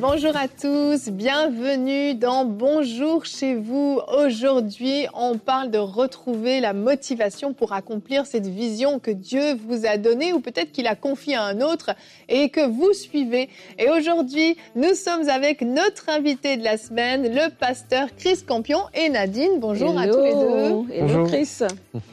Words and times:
Bonjour 0.00 0.34
à 0.34 0.48
tous, 0.48 1.10
bienvenue 1.10 2.14
dans 2.14 2.46
Bonjour 2.46 3.26
chez 3.26 3.54
vous. 3.54 4.00
Aujourd'hui, 4.24 5.06
on 5.12 5.36
parle 5.36 5.70
de 5.70 5.76
retrouver 5.76 6.60
la 6.60 6.72
motivation 6.72 7.52
pour 7.52 7.74
accomplir 7.74 8.24
cette 8.24 8.46
vision 8.46 8.98
que 8.98 9.10
Dieu 9.10 9.54
vous 9.68 9.84
a 9.84 9.98
donnée 9.98 10.32
ou 10.32 10.40
peut-être 10.40 10.72
qu'il 10.72 10.86
a 10.86 10.94
confiée 10.94 11.34
à 11.34 11.42
un 11.42 11.60
autre 11.60 11.90
et 12.30 12.48
que 12.48 12.66
vous 12.66 12.94
suivez. 12.94 13.50
Et 13.78 13.90
aujourd'hui, 13.90 14.56
nous 14.74 14.94
sommes 14.94 15.28
avec 15.28 15.60
notre 15.60 16.08
invité 16.08 16.56
de 16.56 16.64
la 16.64 16.78
semaine, 16.78 17.34
le 17.34 17.50
pasteur 17.50 18.08
Chris 18.16 18.38
Campion 18.46 18.80
et 18.94 19.10
Nadine. 19.10 19.58
Bonjour 19.58 19.98
à 19.98 20.08
tous 20.08 20.22
les 20.22 20.32
deux. 20.32 20.94
Hello 20.94 21.26
Chris. 21.26 21.58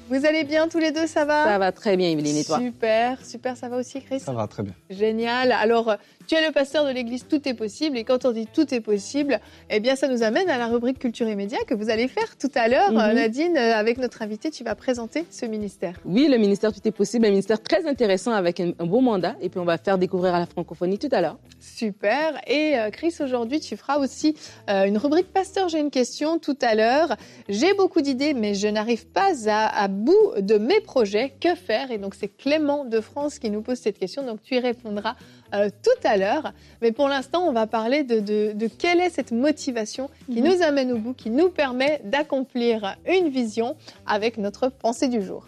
Vous 0.09 0.25
allez 0.25 0.43
bien 0.43 0.67
tous 0.67 0.79
les 0.79 0.91
deux, 0.91 1.07
ça 1.07 1.23
va? 1.23 1.45
Ça 1.45 1.57
va 1.57 1.71
très 1.71 1.95
bien, 1.95 2.09
Evelyne, 2.09 2.35
et 2.35 2.43
toi? 2.43 2.59
Super, 2.59 3.25
super, 3.25 3.55
ça 3.55 3.69
va 3.69 3.77
aussi, 3.77 4.01
Chris? 4.01 4.19
Ça 4.19 4.33
va 4.33 4.47
très 4.47 4.63
bien. 4.63 4.73
Génial. 4.89 5.53
Alors, 5.53 5.95
tu 6.27 6.35
es 6.35 6.45
le 6.45 6.51
pasteur 6.53 6.85
de 6.85 6.91
l'église 6.91 7.25
Tout 7.27 7.47
est 7.47 7.53
possible. 7.53 7.76
Et 7.85 8.03
quand 8.03 8.25
on 8.25 8.31
dit 8.31 8.47
tout 8.51 8.73
est 8.73 8.81
possible, 8.81 9.39
eh 9.69 9.79
bien, 9.79 9.95
ça 9.95 10.07
nous 10.07 10.23
amène 10.23 10.49
à 10.49 10.57
la 10.57 10.67
rubrique 10.67 10.99
Culture 10.99 11.27
et 11.27 11.35
Médias 11.35 11.59
que 11.67 11.73
vous 11.73 11.89
allez 11.89 12.07
faire 12.07 12.37
tout 12.37 12.49
à 12.55 12.67
l'heure. 12.67 12.91
Mhm. 12.91 13.13
Nadine, 13.13 13.57
euh, 13.57 13.75
avec 13.75 13.97
notre 13.97 14.21
invité, 14.21 14.49
tu 14.49 14.63
vas 14.63 14.75
présenter 14.75 15.25
ce 15.29 15.45
ministère. 15.45 15.99
Oui, 16.05 16.27
le 16.27 16.37
ministère 16.37 16.73
Tout 16.73 16.85
est 16.85 16.91
possible, 16.91 17.25
un 17.25 17.29
ministère 17.29 17.61
très 17.61 17.87
intéressant 17.87 18.31
avec 18.31 18.59
un, 18.59 18.71
un 18.79 18.85
beau 18.85 19.01
mandat. 19.01 19.35
Et 19.41 19.49
puis, 19.49 19.59
on 19.59 19.65
va 19.65 19.77
faire 19.77 19.97
découvrir 19.97 20.33
à 20.33 20.39
la 20.39 20.45
francophonie 20.45 20.97
tout 20.97 21.09
à 21.11 21.21
l'heure. 21.21 21.37
Super. 21.59 22.41
Et 22.47 22.77
euh, 22.77 22.89
Chris, 22.89 23.15
aujourd'hui, 23.19 23.59
tu 23.59 23.77
feras 23.77 23.99
aussi 23.99 24.35
euh, 24.69 24.85
une 24.85 24.97
rubrique 24.97 25.31
Pasteur, 25.31 25.69
j'ai 25.69 25.79
une 25.79 25.91
question 25.91 26.39
tout 26.39 26.57
à 26.61 26.73
l'heure. 26.73 27.15
J'ai 27.49 27.73
beaucoup 27.73 28.01
d'idées, 28.01 28.33
mais 28.33 28.55
je 28.55 28.67
n'arrive 28.67 29.05
pas 29.07 29.31
à, 29.47 29.83
à 29.83 29.87
bout 29.87 30.33
de 30.39 30.57
mes 30.57 30.81
projets. 30.81 31.33
Que 31.39 31.53
faire? 31.55 31.91
Et 31.91 31.97
donc, 31.97 32.15
c'est 32.15 32.29
Clément 32.29 32.85
de 32.85 32.99
France 33.01 33.39
qui 33.39 33.49
nous 33.49 33.61
pose 33.61 33.77
cette 33.77 33.99
question. 33.99 34.23
Donc, 34.25 34.41
tu 34.41 34.55
y 34.55 34.59
répondras 34.59 35.15
euh, 35.53 35.69
tout 35.83 36.07
à 36.07 36.17
l'heure. 36.17 36.53
Mais 36.81 36.91
pour 36.91 37.07
l'instant, 37.07 37.41
on 37.47 37.51
va 37.53 37.67
parler 37.67 38.03
de, 38.03 38.19
de- 38.19 38.51
de 38.53 38.67
quelle 38.67 38.99
est 38.99 39.09
cette 39.09 39.31
motivation 39.31 40.09
qui 40.31 40.41
Mhm. 40.41 40.47
nous 40.49 40.61
amène 40.63 40.91
au 40.91 40.97
bout, 40.97 41.13
qui 41.13 41.29
nous 41.29 41.49
permet 41.49 42.01
d'accomplir 42.03 42.95
une 43.07 43.29
vision 43.29 43.75
avec 44.05 44.37
notre 44.37 44.69
pensée 44.69 45.07
du 45.07 45.21
jour. 45.21 45.47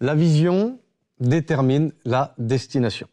La 0.00 0.14
vision 0.14 0.78
détermine 1.20 1.92
la 2.04 2.34
destination. 2.38 3.06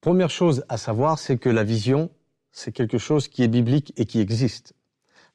Première 0.00 0.30
chose 0.30 0.64
à 0.68 0.76
savoir, 0.78 1.18
c'est 1.18 1.36
que 1.38 1.48
la 1.48 1.64
vision, 1.64 2.10
c'est 2.50 2.72
quelque 2.72 2.98
chose 2.98 3.28
qui 3.28 3.42
est 3.42 3.48
biblique 3.48 3.92
et 3.96 4.06
qui 4.06 4.20
existe. 4.20 4.74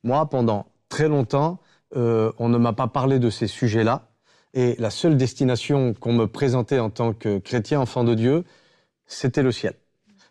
Moi, 0.03 0.29
pendant 0.29 0.65
très 0.89 1.07
longtemps, 1.07 1.59
euh, 1.95 2.31
on 2.37 2.49
ne 2.49 2.57
m'a 2.57 2.73
pas 2.73 2.87
parlé 2.87 3.19
de 3.19 3.29
ces 3.29 3.47
sujets-là. 3.47 4.09
Et 4.53 4.75
la 4.79 4.89
seule 4.89 5.17
destination 5.17 5.93
qu'on 5.93 6.13
me 6.13 6.25
présentait 6.25 6.79
en 6.79 6.89
tant 6.89 7.13
que 7.13 7.39
chrétien, 7.39 7.79
enfant 7.79 8.03
de 8.03 8.15
Dieu, 8.15 8.43
c'était 9.05 9.43
le 9.43 9.51
ciel. 9.51 9.73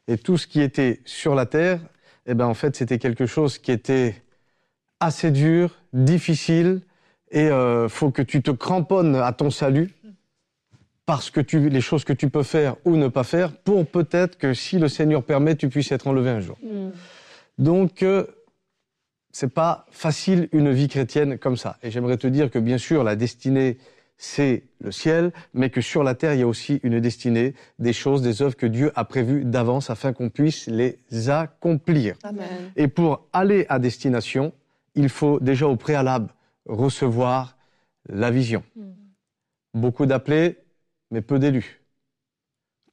Et 0.09 0.19
tout 0.19 0.37
ce 0.37 0.47
qui 0.47 0.61
était 0.61 1.01
sur 1.05 1.34
la 1.34 1.47
terre, 1.47 1.81
eh 2.27 2.34
ben, 2.34 2.47
en 2.47 2.55
fait, 2.55 2.77
c'était 2.77 2.99
quelque 2.99 3.27
chose 3.27 3.59
qui 3.59 3.73
était 3.73 4.23
assez 5.01 5.31
dur, 5.31 5.71
difficile, 5.93 6.81
et 7.31 7.49
euh, 7.49 7.89
faut 7.89 8.11
que 8.11 8.23
tu 8.23 8.43
te 8.43 8.51
cramponnes 8.51 9.17
à 9.17 9.33
ton 9.33 9.51
salut 9.51 9.93
parce 11.07 11.31
que 11.31 11.41
tu, 11.41 11.69
les 11.69 11.81
choses 11.81 12.05
que 12.05 12.12
tu 12.12 12.31
peux 12.31 12.43
faire 12.43 12.77
ou 12.84 12.97
ne 12.97 13.09
pas 13.09 13.23
faire, 13.23 13.53
pour 13.53 13.87
peut-être 13.87 14.39
que 14.39 14.55
si 14.55 14.79
le 14.79 14.89
Seigneur 14.89 15.23
permet, 15.23 15.55
tu 15.55 15.69
puisses 15.69 15.93
être 15.93 16.09
enlevé 16.09 16.31
un 16.31 16.41
jour. 16.41 16.59
Donc, 17.59 18.03
euh, 18.03 18.27
c'est 19.36 19.52
pas 19.52 19.84
facile 19.91 20.48
une 20.52 20.72
vie 20.72 20.88
chrétienne 20.88 21.36
comme 21.36 21.58
ça. 21.58 21.76
Et 21.82 21.91
j'aimerais 21.91 22.16
te 22.16 22.26
dire 22.26 22.50
que 22.50 22.58
bien 22.58 22.78
sûr, 22.78 23.04
la 23.04 23.16
destinée, 23.16 23.76
c'est 24.16 24.62
le 24.80 24.91
ciel, 24.91 25.30
mais 25.52 25.69
que 25.69 25.82
sur 25.82 26.02
la 26.02 26.14
terre, 26.14 26.32
il 26.32 26.41
y 26.41 26.42
a 26.42 26.47
aussi 26.47 26.80
une 26.82 27.00
destinée, 27.00 27.54
des 27.78 27.92
choses, 27.92 28.22
des 28.22 28.41
œuvres 28.41 28.56
que 28.56 28.64
Dieu 28.64 28.92
a 28.94 29.04
prévues 29.04 29.44
d'avance 29.44 29.91
afin 29.91 30.14
qu'on 30.14 30.30
puisse 30.30 30.69
les 30.69 30.98
accomplir. 31.28 32.16
Amen. 32.22 32.72
Et 32.76 32.88
pour 32.88 33.28
aller 33.34 33.66
à 33.69 33.78
destination, 33.78 34.54
il 34.94 35.10
faut 35.10 35.38
déjà 35.38 35.68
au 35.68 35.76
préalable 35.76 36.32
recevoir 36.64 37.58
la 38.08 38.30
vision. 38.30 38.62
Beaucoup 39.74 40.06
d'appelés, 40.06 40.56
mais 41.10 41.20
peu 41.20 41.38
d'élus. 41.38 41.82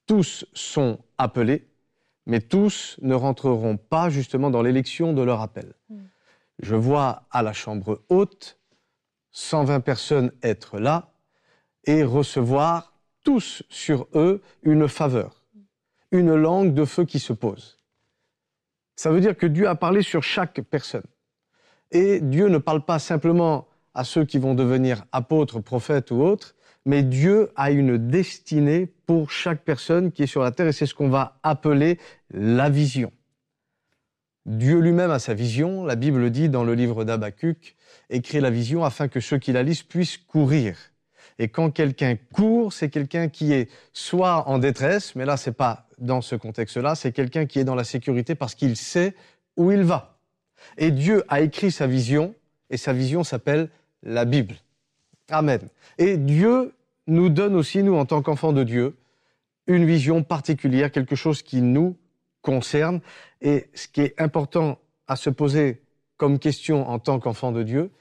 Tous 0.07 0.45
sont 0.51 0.99
appelés, 1.17 1.69
mais 2.25 2.41
tous 2.41 2.97
ne 3.01 3.15
rentreront 3.15 3.77
pas 3.77 4.09
justement 4.09 4.49
dans 4.49 4.61
l'élection 4.61 5.13
de 5.13 5.21
leur 5.21 5.39
appel. 5.39 5.73
Je 6.63 6.75
vois 6.75 7.23
à 7.29 7.43
la 7.43 7.51
chambre 7.51 8.03
haute 8.07 8.57
120 9.31 9.81
personnes 9.81 10.31
être 10.41 10.79
là 10.79 11.11
et 11.83 12.05
recevoir 12.05 12.93
tous 13.21 13.63
sur 13.67 14.07
eux 14.15 14.41
une 14.61 14.87
faveur, 14.87 15.43
une 16.11 16.33
langue 16.33 16.73
de 16.73 16.85
feu 16.85 17.03
qui 17.03 17.19
se 17.19 17.33
pose. 17.33 17.79
Ça 18.95 19.11
veut 19.11 19.19
dire 19.19 19.35
que 19.35 19.45
Dieu 19.45 19.67
a 19.67 19.75
parlé 19.75 20.03
sur 20.03 20.23
chaque 20.23 20.61
personne. 20.61 21.03
Et 21.91 22.21
Dieu 22.21 22.47
ne 22.47 22.59
parle 22.59 22.85
pas 22.85 22.97
simplement 22.97 23.67
à 23.93 24.05
ceux 24.05 24.23
qui 24.23 24.37
vont 24.37 24.55
devenir 24.55 25.03
apôtres, 25.11 25.59
prophètes 25.59 26.11
ou 26.11 26.21
autres, 26.21 26.55
mais 26.85 27.03
Dieu 27.03 27.51
a 27.57 27.71
une 27.71 27.97
destinée 27.97 28.85
pour 29.05 29.31
chaque 29.31 29.65
personne 29.65 30.13
qui 30.13 30.23
est 30.23 30.27
sur 30.27 30.41
la 30.41 30.51
terre 30.51 30.67
et 30.67 30.71
c'est 30.71 30.85
ce 30.85 30.95
qu'on 30.95 31.09
va 31.09 31.41
appeler 31.43 31.99
la 32.29 32.69
vision. 32.69 33.11
Dieu 34.45 34.79
lui-même 34.79 35.11
a 35.11 35.19
sa 35.19 35.33
vision, 35.33 35.85
la 35.85 35.95
Bible 35.95 36.29
dit 36.29 36.49
dans 36.49 36.63
le 36.63 36.73
livre 36.73 37.05
d'Abacuc, 37.05 37.75
écrit 38.09 38.41
la 38.41 38.49
vision 38.49 38.83
afin 38.83 39.07
que 39.07 39.19
ceux 39.19 39.37
qui 39.37 39.53
la 39.53 39.63
lisent 39.63 39.83
puissent 39.83 40.17
courir. 40.17 40.77
Et 41.39 41.47
quand 41.47 41.71
quelqu'un 41.71 42.15
court, 42.33 42.73
c'est 42.73 42.89
quelqu'un 42.89 43.29
qui 43.29 43.53
est 43.53 43.69
soit 43.93 44.47
en 44.47 44.59
détresse, 44.59 45.15
mais 45.15 45.25
là 45.25 45.37
c'est 45.37 45.53
pas 45.53 45.87
dans 45.97 46.21
ce 46.21 46.35
contexte-là, 46.35 46.95
c'est 46.95 47.11
quelqu'un 47.11 47.45
qui 47.45 47.59
est 47.59 47.63
dans 47.63 47.75
la 47.75 47.83
sécurité 47.83 48.35
parce 48.35 48.55
qu'il 48.55 48.75
sait 48.75 49.15
où 49.55 49.71
il 49.71 49.83
va. 49.83 50.17
Et 50.77 50.91
Dieu 50.91 51.23
a 51.29 51.41
écrit 51.41 51.71
sa 51.71 51.87
vision, 51.87 52.35
et 52.69 52.77
sa 52.77 52.93
vision 52.93 53.23
s'appelle 53.23 53.69
la 54.03 54.25
Bible. 54.25 54.55
Amen. 55.29 55.61
Et 55.97 56.17
Dieu 56.17 56.73
nous 57.07 57.29
donne 57.29 57.55
aussi, 57.55 57.83
nous, 57.83 57.95
en 57.95 58.05
tant 58.05 58.21
qu'enfants 58.21 58.53
de 58.53 58.63
Dieu, 58.63 58.95
une 59.67 59.85
vision 59.85 60.23
particulière, 60.23 60.91
quelque 60.91 61.15
chose 61.15 61.41
qui 61.41 61.61
nous 61.61 61.95
concerne. 62.43 63.01
Et 63.41 63.71
ce 63.73 63.87
qui 63.87 64.01
est 64.01 64.21
important 64.21 64.77
à 65.07 65.15
se 65.15 65.31
poser 65.31 65.81
comme 66.17 66.37
question 66.37 66.87
en 66.87 66.99
tant 66.99 67.19
qu'enfant 67.19 67.51
de 67.51 67.63
Dieu, 67.63 67.91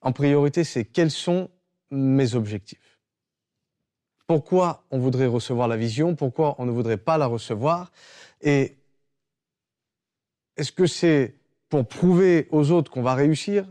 en 0.00 0.12
priorité, 0.12 0.64
c'est 0.64 0.84
quels 0.84 1.12
sont 1.12 1.48
mes 1.90 2.34
objectifs 2.34 2.98
Pourquoi 4.26 4.84
on 4.90 4.98
voudrait 4.98 5.26
recevoir 5.26 5.68
la 5.68 5.76
vision 5.76 6.16
Pourquoi 6.16 6.56
on 6.58 6.66
ne 6.66 6.72
voudrait 6.72 6.96
pas 6.96 7.16
la 7.16 7.26
recevoir 7.26 7.92
Et 8.42 8.76
est-ce 10.56 10.72
que 10.72 10.86
c'est 10.86 11.36
pour 11.68 11.86
prouver 11.86 12.48
aux 12.50 12.70
autres 12.70 12.90
qu'on 12.90 13.02
va 13.02 13.14
réussir 13.14 13.66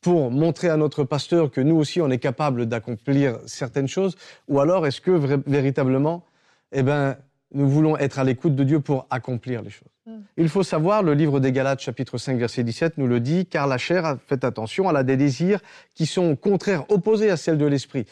pour 0.00 0.30
montrer 0.30 0.68
à 0.68 0.76
notre 0.76 1.04
pasteur 1.04 1.50
que 1.50 1.62
nous 1.62 1.76
aussi 1.76 2.00
on 2.00 2.10
est 2.10 2.18
capable 2.18 2.66
d'accomplir 2.66 3.38
certaines 3.46 3.88
choses 3.88 4.16
ou 4.48 4.60
alors 4.60 4.86
est-ce 4.86 5.00
que 5.00 5.10
véritablement 5.10 6.24
eh 6.72 6.82
ben 6.82 7.16
nous 7.54 7.68
voulons 7.68 7.96
être 7.96 8.18
à 8.18 8.24
l'écoute 8.24 8.54
de 8.54 8.64
Dieu 8.64 8.80
pour 8.80 9.06
accomplir 9.10 9.62
les 9.62 9.70
choses. 9.70 9.88
Mm. 10.06 10.12
Il 10.36 10.48
faut 10.48 10.62
savoir 10.62 11.02
le 11.02 11.14
livre 11.14 11.40
des 11.40 11.52
Galates 11.52 11.80
chapitre 11.80 12.18
5 12.18 12.36
verset 12.38 12.64
17 12.64 12.98
nous 12.98 13.06
le 13.06 13.20
dit 13.20 13.46
car 13.46 13.66
la 13.66 13.78
chair 13.78 14.04
a- 14.04 14.18
faites 14.26 14.44
attention 14.44 14.90
elle 14.90 14.96
a 14.96 15.02
des 15.02 15.16
désirs 15.16 15.60
qui 15.94 16.06
sont 16.06 16.36
contraires 16.36 16.84
opposés 16.90 17.30
à 17.30 17.36
celles 17.36 17.58
de 17.58 17.66
l'esprit. 17.66 18.04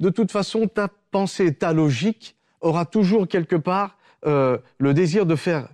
De 0.00 0.10
toute 0.10 0.32
façon 0.32 0.66
ta 0.66 0.88
pensée 1.10 1.54
ta 1.54 1.72
logique 1.72 2.36
aura 2.60 2.84
toujours 2.84 3.26
quelque 3.28 3.56
part 3.56 3.96
euh, 4.26 4.58
le 4.78 4.92
désir 4.92 5.24
de 5.24 5.34
faire 5.36 5.68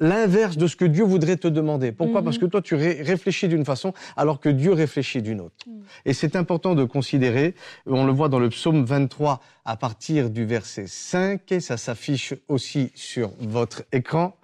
l'inverse 0.00 0.56
de 0.56 0.66
ce 0.66 0.76
que 0.76 0.84
Dieu 0.86 1.04
voudrait 1.04 1.36
te 1.36 1.46
demander. 1.48 1.92
Pourquoi? 1.92 2.20
Mhm. 2.20 2.24
Parce 2.24 2.38
que 2.38 2.46
toi, 2.46 2.62
tu 2.62 2.74
ré- 2.74 3.02
réfléchis 3.02 3.48
d'une 3.48 3.64
façon 3.64 3.92
alors 4.16 4.40
que 4.40 4.48
Dieu 4.48 4.72
réfléchit 4.72 5.20
d'une 5.22 5.40
autre. 5.40 5.66
Et 6.04 6.14
c'est 6.14 6.36
important 6.36 6.74
de 6.74 6.84
considérer, 6.84 7.54
on 7.86 8.04
le 8.06 8.12
voit 8.12 8.28
dans 8.28 8.38
le 8.38 8.48
psaume 8.48 8.84
23 8.84 9.40
à 9.64 9.76
partir 9.76 10.30
du 10.30 10.44
verset 10.46 10.86
5, 10.86 11.52
et 11.52 11.60
ça 11.60 11.76
s'affiche 11.76 12.34
aussi 12.48 12.90
sur 12.94 13.30
votre 13.40 13.82
écran. 13.92 14.36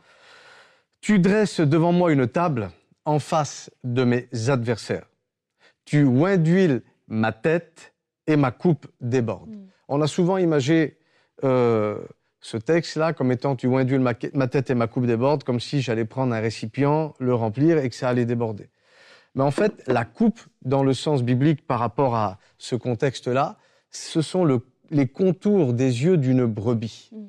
Tu 1.01 1.19
dresses 1.19 1.61
devant 1.61 1.93
moi 1.93 2.13
une 2.13 2.27
table 2.27 2.71
en 3.05 3.19
face 3.19 3.71
de 3.85 4.05
mes 4.05 4.29
adversaires. 4.49 5.07
Tu 5.85 6.05
oins 6.05 6.37
d'huile 6.37 6.83
ma 7.09 7.33
tête 7.33 7.95
et 8.27 8.37
ma 8.37 8.51
coupe 8.51 8.87
déborde. 9.01 9.51
On 9.89 10.01
a 10.03 10.09
souvent 10.09 10.37
imagé 10.37 10.99
euh, 11.45 11.99
ce 12.47 12.57
texte-là 12.57 13.13
comme 13.13 13.33
étant 13.33 13.57
tu 13.57 13.67
ma, 13.67 14.13
ma 14.35 14.47
tête 14.47 14.71
et 14.71 14.77
ma 14.77 14.87
coupe 14.87 15.07
déborde, 15.07 15.43
comme 15.43 15.59
si 15.59 15.83
j'allais 15.83 16.05
prendre 16.05 16.33
un 16.33 16.39
récipient, 16.39 17.13
le 17.19 17.35
remplir 17.35 17.79
et 17.79 17.89
que 17.89 17.95
ça 17.97 18.09
allait 18.09 18.25
déborder. 18.25 18.69
Mais 19.35 19.43
en 19.43 19.51
fait, 19.51 19.83
la 19.89 20.05
coupe, 20.05 20.39
dans 20.63 20.85
le 20.85 20.95
sens 20.95 21.25
biblique 21.25 21.67
par 21.67 21.81
rapport 21.81 22.15
à 22.15 22.39
ce 22.59 22.77
contexte-là, 22.77 23.57
ce 23.91 24.23
sont 24.23 24.47
les 24.91 25.09
contours 25.09 25.73
des 25.73 26.05
yeux 26.05 26.19
d'une 26.19 26.47
brebis. 26.47 27.11
Mm. 27.11 27.27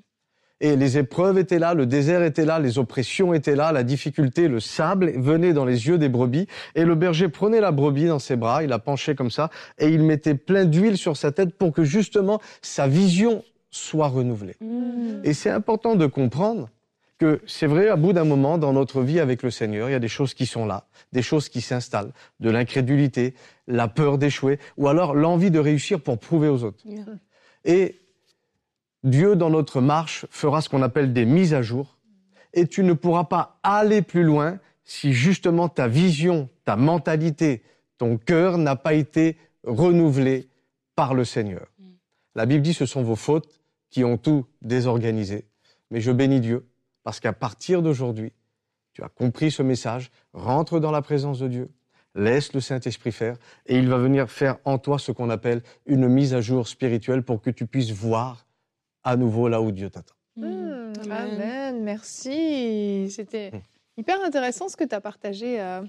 Et 0.60 0.76
les 0.76 1.00
épreuves 1.00 1.40
étaient 1.40 1.60
là, 1.60 1.74
le 1.74 1.88
désert 1.88 2.22
était 2.22 2.46
là, 2.46 2.60
les 2.60 2.78
oppressions 2.78 3.34
étaient 3.34 3.56
là, 3.56 3.72
la 3.72 3.84
difficulté, 3.84 4.48
le 4.48 4.60
sable 4.60 5.14
venait 5.18 5.54
dans 5.54 5.66
les 5.66 5.88
yeux 5.88 5.98
des 5.98 6.10
brebis. 6.10 6.48
Et 6.76 6.86
le 6.86 6.94
berger 6.94 7.28
prenait 7.28 7.62
la 7.62 7.72
brebis 7.72 8.06
dans 8.06 8.20
ses 8.20 8.36
bras, 8.36 8.62
il 8.62 8.70
la 8.70 8.80
penchait 8.80 9.16
comme 9.16 9.32
ça, 9.32 9.50
et 9.80 9.90
il 9.90 10.04
mettait 10.04 10.36
plein 10.36 10.66
d'huile 10.66 10.98
sur 10.98 11.18
sa 11.18 11.32
tête 11.32 11.56
pour 11.56 11.74
que 11.74 11.84
justement 11.84 12.40
sa 12.62 12.88
vision 12.88 13.44
soit 13.78 14.08
renouvelée. 14.08 14.56
Mmh. 14.60 15.22
Et 15.24 15.34
c'est 15.34 15.50
important 15.50 15.96
de 15.96 16.06
comprendre 16.06 16.70
que 17.18 17.42
c'est 17.48 17.68
vrai, 17.68 17.90
à 17.90 17.96
bout 17.96 18.14
d'un 18.14 18.24
moment, 18.24 18.58
dans 18.58 18.74
notre 18.74 19.02
vie 19.02 19.20
avec 19.20 19.42
le 19.42 19.50
Seigneur, 19.50 19.90
il 19.90 19.94
y 19.94 19.96
a 19.96 20.00
des 20.00 20.08
choses 20.08 20.34
qui 20.34 20.46
sont 20.46 20.66
là, 20.66 20.88
des 21.14 21.24
choses 21.24 21.50
qui 21.50 21.62
s'installent, 21.62 22.12
de 22.40 22.50
l'incrédulité, 22.50 23.34
la 23.68 23.88
peur 23.88 24.18
d'échouer, 24.18 24.60
ou 24.78 24.88
alors 24.88 25.16
l'envie 25.16 25.52
de 25.52 25.60
réussir 25.60 26.00
pour 26.00 26.20
prouver 26.20 26.48
aux 26.48 26.64
autres. 26.64 26.84
Et 27.66 28.00
Dieu, 29.04 29.36
dans 29.36 29.50
notre 29.50 29.82
marche, 29.82 30.26
fera 30.30 30.62
ce 30.62 30.70
qu'on 30.70 30.84
appelle 30.84 31.14
des 31.14 31.26
mises 31.26 31.54
à 31.54 31.62
jour. 31.62 31.98
Et 32.54 32.68
tu 32.68 32.84
ne 32.84 32.94
pourras 32.94 33.26
pas 33.26 33.60
aller 33.64 34.02
plus 34.02 34.24
loin 34.24 34.60
si 34.84 35.12
justement 35.12 35.70
ta 35.70 35.88
vision, 35.88 36.50
ta 36.66 36.76
mentalité, 36.76 37.64
ton 37.98 38.18
cœur 38.18 38.58
n'a 38.58 38.76
pas 38.76 38.94
été 38.94 39.38
renouvelé 39.64 40.50
par 40.96 41.14
le 41.14 41.26
Seigneur. 41.26 41.68
La 42.36 42.46
Bible 42.46 42.62
dit 42.62 42.74
ce 42.74 42.86
sont 42.86 43.04
vos 43.04 43.16
fautes 43.16 43.57
qui 43.90 44.04
ont 44.04 44.18
tout 44.18 44.46
désorganisé. 44.62 45.46
Mais 45.92 46.02
je 46.02 46.12
bénis 46.12 46.42
Dieu 46.42 46.68
parce 47.04 47.20
qu'à 47.20 47.34
partir 47.34 47.82
d'aujourd'hui, 47.82 48.34
tu 48.94 49.04
as 49.04 49.10
compris 49.10 49.52
ce 49.52 49.64
message, 49.64 50.12
rentre 50.34 50.80
dans 50.80 50.92
la 50.92 51.02
présence 51.02 51.40
de 51.40 51.48
Dieu, 51.48 51.70
laisse 52.16 52.54
le 52.54 52.60
Saint-Esprit 52.60 53.12
faire 53.12 53.38
et 53.66 53.78
il 53.78 53.88
va 53.88 53.98
venir 53.98 54.30
faire 54.30 54.58
en 54.66 54.78
toi 54.78 55.00
ce 55.00 55.12
qu'on 55.12 55.30
appelle 55.30 55.62
une 55.86 56.08
mise 56.08 56.34
à 56.34 56.42
jour 56.42 56.68
spirituelle 56.68 57.24
pour 57.24 57.42
que 57.42 57.50
tu 57.50 57.68
puisses 57.68 57.92
voir 57.92 58.46
à 59.04 59.16
nouveau 59.16 59.48
là 59.48 59.62
où 59.62 59.72
Dieu 59.72 59.90
t'attend. 59.90 60.16
Mmh. 60.36 60.48
Mmh. 60.48 61.12
amen. 61.12 61.84
merci. 61.84 63.10
C'était 63.10 63.52
mmh. 63.52 63.62
hyper 63.98 64.22
intéressant 64.24 64.68
ce 64.68 64.76
que 64.76 64.84
tu 64.84 64.96
as 64.96 65.02
partagé. 65.02 65.62
Euh, 65.62 65.82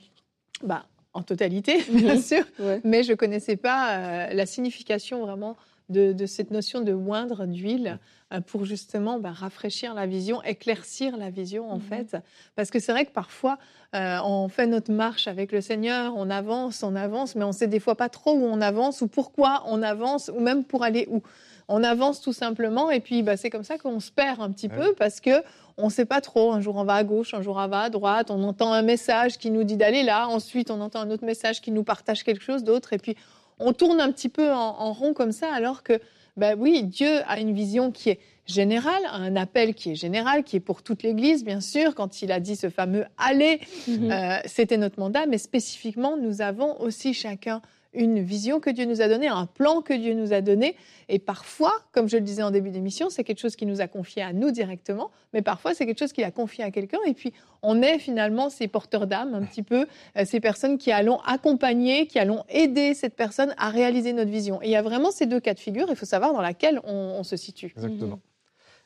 bah, 0.62 0.87
en 1.15 1.23
totalité, 1.23 1.83
bien 1.93 2.21
sûr, 2.21 2.44
mais 2.85 3.03
je 3.03 3.12
ne 3.12 3.17
connaissais 3.17 3.56
pas 3.56 3.97
euh, 3.97 4.35
la 4.35 4.47
signification 4.47 5.25
vraiment 5.25 5.56
de, 5.88 6.26
cette 6.26 6.50
notion 6.50 6.81
de 6.81 6.93
moindre 6.93 7.46
d'huile 7.46 7.99
euh, 8.32 8.40
pour 8.40 8.64
justement 8.64 9.19
bah, 9.19 9.32
rafraîchir 9.32 9.94
la 9.94 10.06
vision, 10.06 10.43
éclaircir 10.43 11.17
la 11.17 11.31
vision 11.31 11.70
en 11.70 11.81
fait. 11.81 12.17
Parce 12.56 12.70
que 12.70 12.79
c'est 12.79 12.93
vrai 12.93 13.06
que 13.06 13.12
parfois, 13.12 13.58
on 13.94 14.49
fait 14.49 14.67
notre 14.67 14.93
marche 14.93 15.29
avec 15.29 15.50
le 15.50 15.62
Seigneur, 15.62 16.12
on 16.14 16.29
avance, 16.29 16.82
on 16.82 16.94
avance, 16.94 17.35
mais 17.35 17.44
on 17.44 17.49
ne 17.49 17.52
sait 17.52 17.69
des 17.69 17.81
fois 17.81 17.94
pas 17.94 18.11
trop 18.11 18.35
où 18.35 18.44
on 18.44 18.61
avance 18.61 19.00
ou 19.00 19.08
pourquoi 19.08 19.62
on 19.67 19.82
avance 19.82 20.31
ou 20.35 20.40
même 20.40 20.64
pour 20.64 20.85
aller 20.85 21.06
où 21.11 21.23
on 21.69 21.85
avance 21.85 22.20
tout 22.20 22.32
simplement 22.32 22.91
et 22.91 23.00
puis 23.00 23.23
bah, 23.23 23.37
c'est 23.37 23.50
comme 23.50 23.62
ça 23.62 23.76
qu'on 23.76 24.00
se 24.00 24.11
perd 24.11 24.41
un 24.41 24.50
petit 24.50 24.69
peu 24.69 24.94
parce 24.99 25.20
que 25.20 25.43
on 25.76 25.87
ne 25.87 25.91
sait 25.91 26.06
pas 26.06 26.20
trop. 26.20 26.52
Un 26.52 26.61
jour 26.61 26.76
on 26.76 26.84
va 26.84 26.94
à 26.94 27.05
gauche, 27.05 27.34
un 27.34 27.43
jour 27.43 27.56
on 27.56 27.69
va 27.69 27.82
à 27.82 27.91
droite. 27.91 28.31
On 28.31 28.43
entend 28.43 28.73
un 28.73 28.82
message 28.82 29.38
qui 29.38 29.50
nous 29.50 29.64
dit 29.64 29.76
d'aller 29.76 30.02
là. 30.02 30.26
Ensuite 30.29 30.70
on 30.70 30.81
entend 30.81 31.00
un 31.00 31.11
autre 31.11 31.25
message 31.25 31.61
qui 31.61 31.70
nous 31.70 31.84
partage 31.84 32.25
quelque 32.25 32.43
chose 32.43 32.64
d'autre 32.64 32.94
et 32.94 32.99
puis 32.99 33.17
on 33.58 33.72
tourne 33.72 34.00
un 34.00 34.10
petit 34.12 34.28
peu 34.28 34.52
en, 34.52 34.93
rond 34.93 35.12
comme 35.12 35.32
ça 35.32 35.52
alors 35.52 35.82
que 35.82 36.00
bah 36.37 36.55
oui 36.56 36.84
Dieu 36.84 37.20
a 37.26 37.40
une 37.40 37.52
vision 37.52 37.90
qui 37.90 38.10
est 38.10 38.20
générale, 38.46 39.02
un 39.12 39.37
appel 39.37 39.75
qui 39.75 39.90
est 39.90 39.94
général, 39.94 40.43
qui 40.43 40.56
est 40.56 40.60
pour 40.60 40.82
toute 40.82 41.02
l'Église, 41.02 41.44
bien 41.44 41.60
sûr. 41.60 41.94
Quand 41.94 42.22
il 42.22 42.32
a 42.32 42.40
dit 42.40 42.56
ce 42.56 42.70
fameux 42.70 43.05
aller, 43.19 43.60
mhm. 43.87 44.10
euh, 44.10 44.38
c'était 44.46 44.78
notre 44.78 44.99
mandat, 44.99 45.26
mais 45.26 45.37
spécifiquement, 45.37 46.16
nous 46.16 46.40
avons 46.40 46.81
aussi 46.81 47.12
chacun 47.12 47.60
une 47.99 48.21
vision 48.21 48.61
que 48.61 48.71
Dieu 48.71 48.85
nous 48.85 49.03
a 49.03 49.09
donnée, 49.09 49.27
un 49.27 49.47
plan 49.47 49.83
que 49.83 49.93
Dieu 49.93 50.15
nous 50.15 50.33
a 50.33 50.41
donné. 50.41 50.77
Et 51.09 51.19
parfois, 51.19 51.73
comme 51.93 52.09
je 52.09 52.17
le 52.17 52.23
disais 52.23 52.43
en 52.43 52.53
début 52.53 52.71
d'émission, 52.71 53.11
c'est 53.11 53.25
quelque 53.25 53.41
chose 53.41 53.56
qui 53.56 53.67
nous 53.67 53.81
a 53.81 53.89
confié 53.89 54.23
à 54.23 54.33
nous 54.33 54.53
directement, 54.53 55.11
mais 55.33 55.43
parfois 55.43 55.75
c'est 55.75 55.85
quelque 55.85 55.99
chose 55.99 56.12
qu'il 56.12 56.25
a 56.25 56.31
confié 56.31 56.62
à 56.62 56.71
quelqu'un. 56.71 56.99
Et 57.06 57.12
puis, 57.12 57.33
on 57.62 57.83
est 57.83 57.99
finalement 57.99 58.50
ces 58.50 58.69
porteurs 58.69 59.09
d'âme, 59.09 59.35
un 59.35 59.43
petit 59.43 59.65
peu, 59.65 59.87
euh, 60.17 60.25
ces 60.25 60.39
personnes 60.39 60.79
qui 60.79 60.93
allons 60.93 61.19
accompagner, 61.27 62.06
qui 62.06 62.21
allons 62.21 62.45
aider 62.49 62.95
cette 62.95 63.17
personne 63.17 63.53
à 63.59 63.69
réaliser 63.69 64.12
notre 64.12 64.31
vision. 64.31 64.62
Et 64.62 64.67
il 64.67 64.71
y 64.71 64.77
a 64.77 64.83
vraiment 64.83 65.11
ces 65.11 65.27
deux 65.27 65.41
cas 65.41 65.55
de 65.55 65.59
figure, 65.59 65.87
il 65.91 65.97
faut 65.97 66.06
savoir 66.06 66.33
dans 66.33 66.41
laquelle 66.41 66.81
on, 66.85 67.25
se 67.25 67.37
situe. 67.37 67.73
Exactement. 67.77 68.21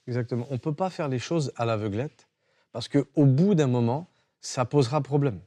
Exactement. 0.08 0.46
On 0.50 0.54
ne 0.54 0.58
peut 0.58 0.74
pas 0.74 0.88
faire 0.88 1.08
les 1.08 1.18
choses 1.18 1.52
à 1.56 1.66
l'aveuglette, 1.66 2.26
parce 2.72 2.88
qu'au 2.88 3.26
bout 3.26 3.54
d'un 3.54 3.66
moment, 3.66 4.08
ça 4.40 4.64
posera 4.64 5.02
problème. 5.02 5.38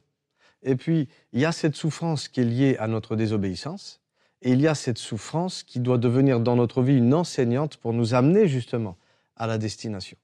Et 0.66 0.74
puis, 0.74 1.08
il 1.32 1.40
y 1.40 1.44
a 1.44 1.52
cette 1.52 1.76
souffrance 1.76 2.28
qui 2.28 2.40
est 2.40 2.44
liée 2.44 2.76
à 2.78 2.88
notre 2.88 3.14
désobéissance, 3.14 4.00
et 4.42 4.50
il 4.50 4.60
y 4.60 4.66
a 4.66 4.74
cette 4.74 4.98
souffrance 4.98 5.62
qui 5.62 5.78
doit 5.78 5.96
devenir 5.96 6.40
dans 6.40 6.56
notre 6.56 6.82
vie 6.82 6.98
une 6.98 7.14
enseignante 7.14 7.76
pour 7.78 7.92
nous 7.92 8.14
amener 8.14 8.48
justement 8.48 8.96
à 9.36 9.46
la 9.46 9.58
destination. 9.58 10.18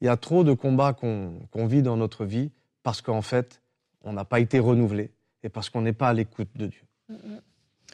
Il 0.00 0.06
y 0.06 0.08
a 0.08 0.16
trop 0.16 0.42
de 0.42 0.52
combats 0.52 0.92
qu'on 0.92 1.66
vit 1.66 1.82
dans 1.82 1.96
notre 1.96 2.24
vie 2.24 2.50
parce 2.82 3.00
qu'en 3.00 3.22
fait, 3.22 3.62
on 4.02 4.12
n'a 4.12 4.24
pas 4.24 4.40
été 4.40 4.58
renouvelé 4.58 5.12
et 5.44 5.48
parce 5.48 5.70
qu'on 5.70 5.80
n'est 5.80 5.92
pas 5.92 6.08
à 6.08 6.12
l'écoute 6.12 6.48
de 6.56 6.66
Dieu. 6.66 6.82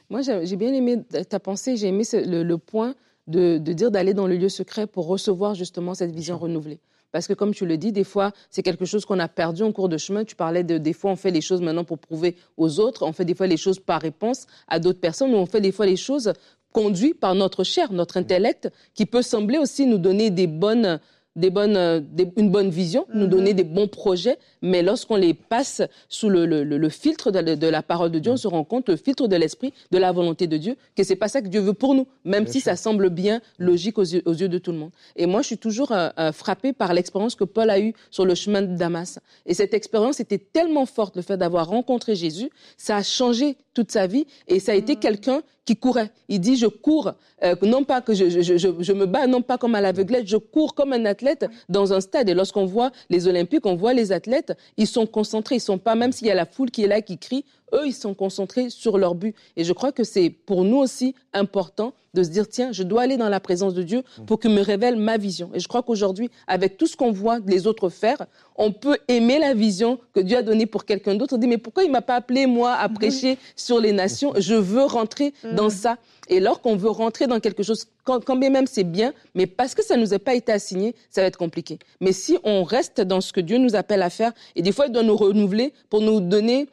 Moi, 0.09 0.23
j'ai 0.23 0.57
bien 0.57 0.73
aimé 0.73 1.05
ta 1.29 1.39
pensée, 1.39 1.77
j'ai 1.77 1.89
aimé 1.89 2.05
le, 2.15 2.57
point 2.57 2.95
de, 3.27 3.59
de 3.59 3.73
dire 3.75 3.91
d'aller 3.91 4.15
dans 4.15 4.27
le 4.27 4.37
lieu 4.37 4.49
secret 4.49 4.87
pour 4.87 5.07
recevoir 5.07 5.55
justement 5.55 5.95
cette 5.95 6.13
vision 6.13 6.39
renouvelée. 6.39 6.81
Parce 7.13 7.27
que 7.27 7.33
comme 7.33 7.55
tu 7.55 7.65
le 7.65 7.77
dis, 7.77 7.93
des 7.93 8.05
fois, 8.05 8.33
c'est 8.51 8.63
quelque 8.63 8.85
chose 8.85 9.05
qu'on 9.05 9.19
a 9.19 9.29
perdu 9.29 9.63
en 9.63 9.73
cours 9.73 9.89
de 9.89 9.97
chemin. 9.97 10.25
Tu 10.25 10.37
parlais 10.37 10.65
de 10.65 10.79
des 10.79 10.93
fois, 10.93 11.11
on 11.11 11.17
fait 11.17 11.31
les 11.31 11.41
choses 11.41 11.61
maintenant 11.61 11.85
pour 11.85 11.99
prouver 11.99 12.37
aux 12.57 12.81
autres. 12.81 13.07
On 13.07 13.13
fait 13.13 13.25
des 13.25 13.35
fois 13.35 13.47
les 13.47 13.57
choses 13.57 13.79
par 13.79 14.01
réponse 14.01 14.47
à 14.69 14.79
d'autres 14.79 15.01
personnes 15.01 15.35
ou 15.35 15.39
on 15.39 15.47
fait 15.47 15.61
des 15.61 15.73
fois 15.73 15.87
les 15.87 15.97
choses 15.97 16.33
conduites 16.73 17.19
par 17.19 17.35
notre 17.35 17.65
chair, 17.65 17.93
notre 17.93 18.19
intellect, 18.19 18.71
qui 18.95 19.07
peut 19.07 19.23
sembler 19.23 19.59
aussi 19.59 19.87
nous 19.87 19.99
donner 19.99 20.31
des 20.31 20.47
bonnes 20.47 21.01
des 21.39 21.51
bonnes, 21.51 21.77
euh, 21.77 22.01
une 22.37 22.51
bonne 22.51 22.71
vision, 22.71 23.07
nous 23.15 23.25
mhm. 23.25 23.31
donner 23.31 23.55
des 23.55 23.65
bons 23.65 23.89
projets, 23.89 24.39
mais 24.61 24.83
lorsqu'on 24.83 25.17
les 25.17 25.35
passe 25.35 25.83
sous 26.09 26.29
le, 26.29 26.47
le, 26.47 26.65
le 26.65 26.89
filtre 26.89 27.31
de, 27.31 27.55
de, 27.55 27.67
la 27.69 27.83
parole 27.83 28.11
de 28.11 28.19
Dieu, 28.19 28.33
on 28.33 28.37
se 28.37 28.49
rend 28.49 28.65
compte, 28.65 28.89
le 28.89 28.97
filtre 28.97 29.29
de 29.29 29.37
l'esprit, 29.37 29.73
de 29.91 29.99
la 29.99 30.13
volonté 30.13 30.47
de 30.47 30.57
Dieu, 30.57 30.77
que 30.97 31.05
c'est 31.05 31.17
pas 31.17 31.29
ça 31.29 31.41
que 31.41 31.49
Dieu 31.49 31.61
veut 31.61 31.75
pour 31.75 31.95
nous, 31.95 32.07
même 32.25 32.47
si 32.47 32.61
ça 32.61 32.77
semble 32.77 33.09
bien 33.09 33.41
logique 33.59 33.99
aux 33.99 34.05
yeux, 34.05 34.23
aux 34.27 34.35
yeux, 34.35 34.49
de 34.49 34.59
tout 34.59 34.73
le 34.73 34.79
monde. 34.79 34.91
Et 35.17 35.27
moi, 35.27 35.43
je 35.43 35.47
suis 35.47 35.59
toujours 35.59 35.93
euh, 35.93 36.09
euh, 36.19 36.33
frappée 36.33 36.73
par 36.73 36.93
l'expérience 36.93 37.35
que 37.35 37.45
Paul 37.45 37.71
a 37.71 37.79
eue 37.79 37.95
sur 38.11 38.25
le 38.25 38.35
chemin 38.35 38.63
de 38.63 38.77
Damas. 38.77 39.21
Et 39.47 39.55
cette 39.55 39.75
expérience 39.75 40.21
était 40.21 40.39
tellement 40.39 40.87
forte, 40.87 41.17
le 41.17 41.23
fait 41.23 41.37
d'avoir 41.37 41.69
rencontré 41.69 42.17
Jésus, 42.17 42.51
ça 42.77 42.97
a 42.97 43.03
changé 43.03 43.57
toute 43.79 43.93
sa 43.93 44.09
vie, 44.09 44.27
et 44.49 44.59
ça 44.59 44.73
a 44.73 44.75
été 44.75 44.95
mhm. 44.95 44.99
quelqu'un 44.99 45.41
qui 45.65 45.77
courait. 45.77 46.11
Il 46.29 46.41
dit, 46.41 46.57
je 46.57 46.67
cours, 46.67 47.13
euh, 47.45 47.55
non 47.63 47.85
pas 47.85 48.01
que 48.01 48.13
je, 48.13 48.29
je, 48.29 48.41
je, 48.41 48.57
je, 48.57 48.93
me 48.93 49.07
bats, 49.07 49.29
non 49.29 49.41
pas 49.41 49.57
comme 49.57 49.77
à 49.77 49.81
l'aveuglette, 49.81 50.27
je 50.27 50.37
cours 50.37 50.75
comme 50.75 50.93
un 50.93 51.05
athlète 51.05 51.47
dans 51.69 51.93
un 51.93 52.01
stade. 52.01 52.29
Et 52.29 52.35
lorsqu'on 52.35 52.65
voit 52.65 52.91
les 53.09 53.29
Olympiques, 53.29 53.67
on 53.67 53.77
voit 53.77 53.93
les 53.93 54.11
athlètes, 54.11 54.53
ils 54.79 54.89
sont 54.89 55.07
concentrés, 55.07 55.57
ils 55.57 55.61
sont 55.61 55.79
pas, 55.79 55.95
même 55.95 56.11
s'il 56.11 56.27
y 56.27 56.31
a 56.33 56.35
la 56.35 56.45
foule 56.45 56.73
qui 56.73 56.83
est 56.83 56.89
là, 56.89 57.03
qui 57.03 57.19
crie, 57.19 57.45
eux, 57.73 57.87
ils 57.87 57.95
sont 57.95 58.15
concentrés 58.15 58.71
sur 58.71 58.99
leur 58.99 59.15
but. 59.15 59.35
Et 59.57 59.65
je 59.65 59.73
crois 59.73 59.93
que 59.93 60.05
c'est 60.05 60.31
pour 60.31 60.65
nous 60.65 60.79
aussi 60.79 61.15
important 61.33 61.93
de 62.15 62.23
se 62.23 62.31
dire, 62.31 62.49
tiens, 62.49 62.73
je 62.73 62.83
dois 62.83 63.03
aller 63.03 63.17
dans 63.17 63.29
la 63.29 63.41
présence 63.41 63.75
de 63.75 63.83
Dieu 63.83 64.03
pour 64.27 64.41
qu'il 64.41 64.51
me 64.51 64.63
révèle 64.63 64.97
ma 64.97 65.19
vision. 65.19 65.51
Et 65.55 65.61
je 65.61 65.69
crois 65.69 65.83
qu'aujourd'hui, 65.83 66.31
avec 66.47 66.77
tout 66.77 66.87
ce 66.87 66.97
qu'on 66.97 67.13
voit 67.13 67.39
les 67.47 67.67
autres 67.67 67.91
faire, 67.91 68.27
on 68.57 68.73
peut 68.73 68.99
aimer 69.09 69.39
la 69.39 69.55
vision 69.55 69.99
que 70.15 70.21
Dieu 70.21 70.39
a 70.39 70.43
donnée 70.43 70.67
pour 70.67 70.85
quelqu'un 70.85 71.15
d'autre. 71.15 71.35
On 71.35 71.39
dit, 71.39 71.47
mais 71.47 71.59
pourquoi 71.59 71.85
il 71.85 71.91
m'a 71.91 72.03
pas 72.03 72.17
appelé, 72.17 72.47
moi, 72.47 72.73
à 72.73 72.89
prêcher 72.89 73.39
sur 73.57 73.79
les 73.79 73.93
nations? 73.93 74.33
Je 74.37 74.55
veux 74.55 74.85
rentrer 74.85 75.33
dans 75.55 75.67
mm. 75.67 75.71
ça. 75.71 75.99
Et 76.29 76.41
lorsqu'on 76.41 76.77
veut 76.77 76.91
rentrer 76.91 77.27
dans 77.27 77.41
quelque 77.41 77.63
chose, 77.63 77.87
quand, 78.05 78.23
quand 78.25 78.37
bien 78.37 78.51
même 78.51 78.67
c'est 78.67 78.85
bien, 78.85 79.13
mais 79.35 79.47
parce 79.47 79.75
que 79.75 79.83
ça 79.83 79.97
nous 79.97 80.13
a 80.13 80.19
pas 80.19 80.35
été 80.35 80.53
assigné, 80.53 80.95
ça 81.11 81.23
va 81.23 81.27
être 81.27 81.39
compliqué. 81.39 81.79
Mais 82.01 82.13
si 82.13 82.39
on 82.45 82.65
reste 82.65 83.01
dans 83.01 83.21
ce 83.21 83.33
que 83.33 83.41
Dieu 83.41 83.59
nous 83.59 83.77
appelle 83.77 84.03
à 84.03 84.11
faire, 84.11 84.33
et 84.55 84.63
des 84.63 84.73
fois, 84.73 84.87
il 84.87 84.93
doit 84.93 85.03
nous 85.03 85.17
renouveler 85.17 85.73
pour 85.89 86.01
nous 86.01 86.21
donner 86.21 86.69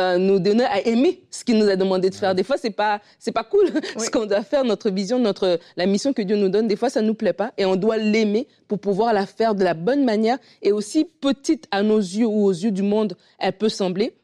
euh, 0.00 0.16
nous 0.16 0.38
donner 0.38 0.64
à 0.64 0.86
aimer 0.86 1.22
ce 1.30 1.44
qu'il 1.44 1.58
nous 1.58 1.68
a 1.68 1.76
demandé 1.76 2.08
de 2.08 2.14
faire. 2.14 2.34
Des 2.34 2.44
fois, 2.44 2.56
c'est 2.56 2.70
pas 2.70 3.00
c'est 3.18 3.32
pas 3.32 3.44
cool 3.44 3.66
ce 3.98 4.08
qu'on 4.10 4.24
doit 4.24 4.42
faire, 4.42 4.64
notre 4.64 4.90
vision, 4.90 5.18
notre 5.18 5.60
la 5.76 5.84
mission 5.84 6.14
que 6.14 6.22
Dieu 6.22 6.36
nous 6.36 6.48
donne. 6.48 6.66
Des 6.66 6.76
fois, 6.76 6.88
ça 6.88 7.02
nous 7.02 7.14
plaît 7.14 7.34
pas 7.34 7.52
et 7.58 7.66
on 7.66 7.76
doit 7.76 7.98
l'aimer 7.98 8.48
pour 8.68 8.78
pouvoir 8.78 9.12
la 9.12 9.26
faire 9.26 9.54
de 9.54 9.62
la 9.62 9.74
bonne 9.74 10.04
manière 10.04 10.38
et 10.62 10.72
aussi 10.72 11.04
petite 11.04 11.66
à 11.70 11.82
nos 11.82 11.98
yeux 11.98 12.26
ou 12.26 12.44
aux 12.46 12.52
yeux 12.52 12.70
du 12.70 12.82
monde, 12.82 13.16
elle 13.38 13.52
peut 13.52 13.68
sembler. 13.68 14.14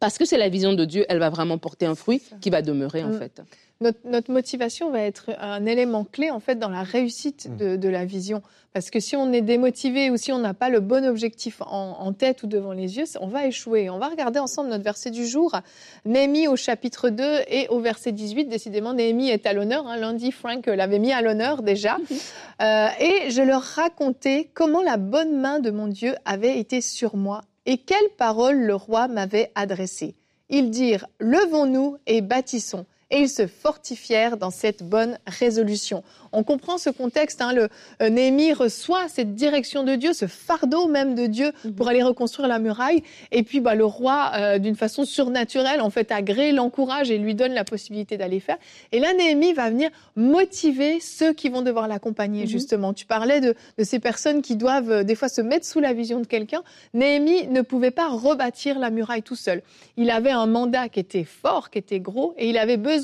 Parce 0.00 0.18
que 0.18 0.24
c'est 0.24 0.38
la 0.38 0.48
vision 0.48 0.72
de 0.72 0.84
Dieu, 0.84 1.04
elle 1.08 1.18
va 1.18 1.30
vraiment 1.30 1.58
porter 1.58 1.86
un 1.86 1.94
fruit 1.94 2.22
qui 2.40 2.50
va 2.50 2.62
demeurer 2.62 3.04
en 3.04 3.10
mm. 3.10 3.18
fait. 3.18 3.42
Notre, 3.80 4.30
motivation 4.30 4.90
va 4.90 5.00
être 5.00 5.30
un 5.40 5.66
élément 5.66 6.04
clé 6.04 6.30
en 6.30 6.40
fait 6.40 6.54
dans 6.54 6.68
la 6.68 6.82
réussite 6.82 7.48
mm. 7.50 7.76
de, 7.76 7.88
la 7.88 8.04
vision. 8.04 8.40
Parce 8.72 8.90
que 8.90 8.98
si 8.98 9.14
on 9.16 9.32
est 9.32 9.40
démotivé 9.40 10.10
ou 10.10 10.16
si 10.16 10.32
on 10.32 10.38
n'a 10.38 10.54
pas 10.54 10.68
le 10.68 10.80
bon 10.80 11.04
objectif 11.04 11.60
en, 11.60 12.12
tête 12.12 12.42
ou 12.42 12.46
devant 12.46 12.72
les 12.72 12.96
yeux, 12.96 13.04
on 13.20 13.26
va 13.26 13.46
échouer. 13.46 13.90
On 13.90 13.98
va 13.98 14.08
regarder 14.08 14.38
ensemble 14.38 14.70
notre 14.70 14.84
verset 14.84 15.10
du 15.10 15.26
jour, 15.26 15.54
Néhémie 16.04 16.48
au 16.48 16.56
chapitre 16.56 17.08
2 17.10 17.40
et 17.48 17.68
au 17.68 17.80
verset 17.80 18.12
18. 18.12 18.46
Décidément, 18.46 18.94
Néhémie 18.94 19.30
est 19.30 19.46
à 19.46 19.52
l'honneur. 19.52 19.86
Hein. 19.86 19.96
Lundi, 19.96 20.32
Frank 20.32 20.66
l'avait 20.66 20.98
mis 20.98 21.12
à 21.12 21.22
l'honneur 21.22 21.62
déjà. 21.62 21.98
Euh, 22.62 22.86
et 23.00 23.30
je 23.30 23.42
leur 23.42 23.62
racontais 23.62 24.48
comment 24.54 24.80
la 24.80 24.96
bonne 24.96 25.40
main 25.40 25.58
de 25.58 25.70
mon 25.70 25.88
Dieu 25.88 26.14
avait 26.24 26.58
été 26.58 26.80
sur 26.80 27.16
moi 27.16 27.40
et 27.66 27.78
quelles 27.78 28.10
paroles 28.16 28.60
le 28.60 28.74
roi 28.74 29.08
m'avait 29.08 29.50
adressées. 29.54 30.14
ils 30.50 30.70
dirent, 30.70 31.06
Levons-nous 31.18 31.96
et 32.06 32.20
bâtissons 32.20 32.86
et 33.14 33.20
ils 33.20 33.28
se 33.28 33.46
fortifièrent 33.46 34.36
dans 34.36 34.50
cette 34.50 34.82
bonne 34.82 35.18
résolution. 35.28 36.02
On 36.32 36.42
comprend 36.42 36.78
ce 36.78 36.90
contexte. 36.90 37.40
Hein, 37.40 37.52
le, 37.52 37.68
euh, 38.02 38.10
Néhémie 38.10 38.52
reçoit 38.52 39.06
cette 39.08 39.36
direction 39.36 39.84
de 39.84 39.94
Dieu, 39.94 40.12
ce 40.12 40.26
fardeau 40.26 40.88
même 40.88 41.14
de 41.14 41.26
Dieu 41.26 41.52
mhm. 41.64 41.74
pour 41.76 41.86
aller 41.86 42.02
reconstruire 42.02 42.48
la 42.48 42.58
muraille. 42.58 43.04
Et 43.30 43.44
puis 43.44 43.60
bah, 43.60 43.76
le 43.76 43.84
roi, 43.84 44.32
euh, 44.34 44.58
d'une 44.58 44.74
façon 44.74 45.04
surnaturelle, 45.04 45.80
en 45.80 45.90
fait, 45.90 46.10
agrée, 46.10 46.50
l'encourage 46.50 47.12
et 47.12 47.18
lui 47.18 47.36
donne 47.36 47.52
la 47.52 47.62
possibilité 47.62 48.16
d'aller 48.16 48.40
faire. 48.40 48.58
Et 48.90 48.98
là, 48.98 49.14
Néhémie 49.14 49.52
va 49.52 49.70
venir 49.70 49.90
motiver 50.16 50.98
ceux 50.98 51.32
qui 51.32 51.50
vont 51.50 51.62
devoir 51.62 51.86
l'accompagner, 51.86 52.42
mhm. 52.42 52.48
justement. 52.48 52.94
Tu 52.94 53.06
parlais 53.06 53.40
de, 53.40 53.54
de, 53.78 53.84
ces 53.84 54.00
personnes 54.00 54.42
qui 54.42 54.56
doivent 54.56 54.90
euh, 54.90 55.02
des 55.04 55.14
fois 55.14 55.28
se 55.28 55.40
mettre 55.40 55.66
sous 55.66 55.78
la 55.78 55.92
vision 55.92 56.18
de 56.18 56.26
quelqu'un. 56.26 56.64
Néhémie 56.94 57.46
ne 57.46 57.62
pouvait 57.62 57.92
pas 57.92 58.08
rebâtir 58.08 58.80
la 58.80 58.90
muraille 58.90 59.22
tout 59.22 59.36
seul. 59.36 59.62
Il 59.96 60.10
avait 60.10 60.32
un 60.32 60.46
mandat 60.46 60.88
qui 60.88 60.98
était 60.98 61.22
fort, 61.22 61.70
qui 61.70 61.78
était 61.78 62.00
gros, 62.00 62.34
et 62.38 62.48
il 62.48 62.58
avait 62.58 62.76
besoin 62.76 63.03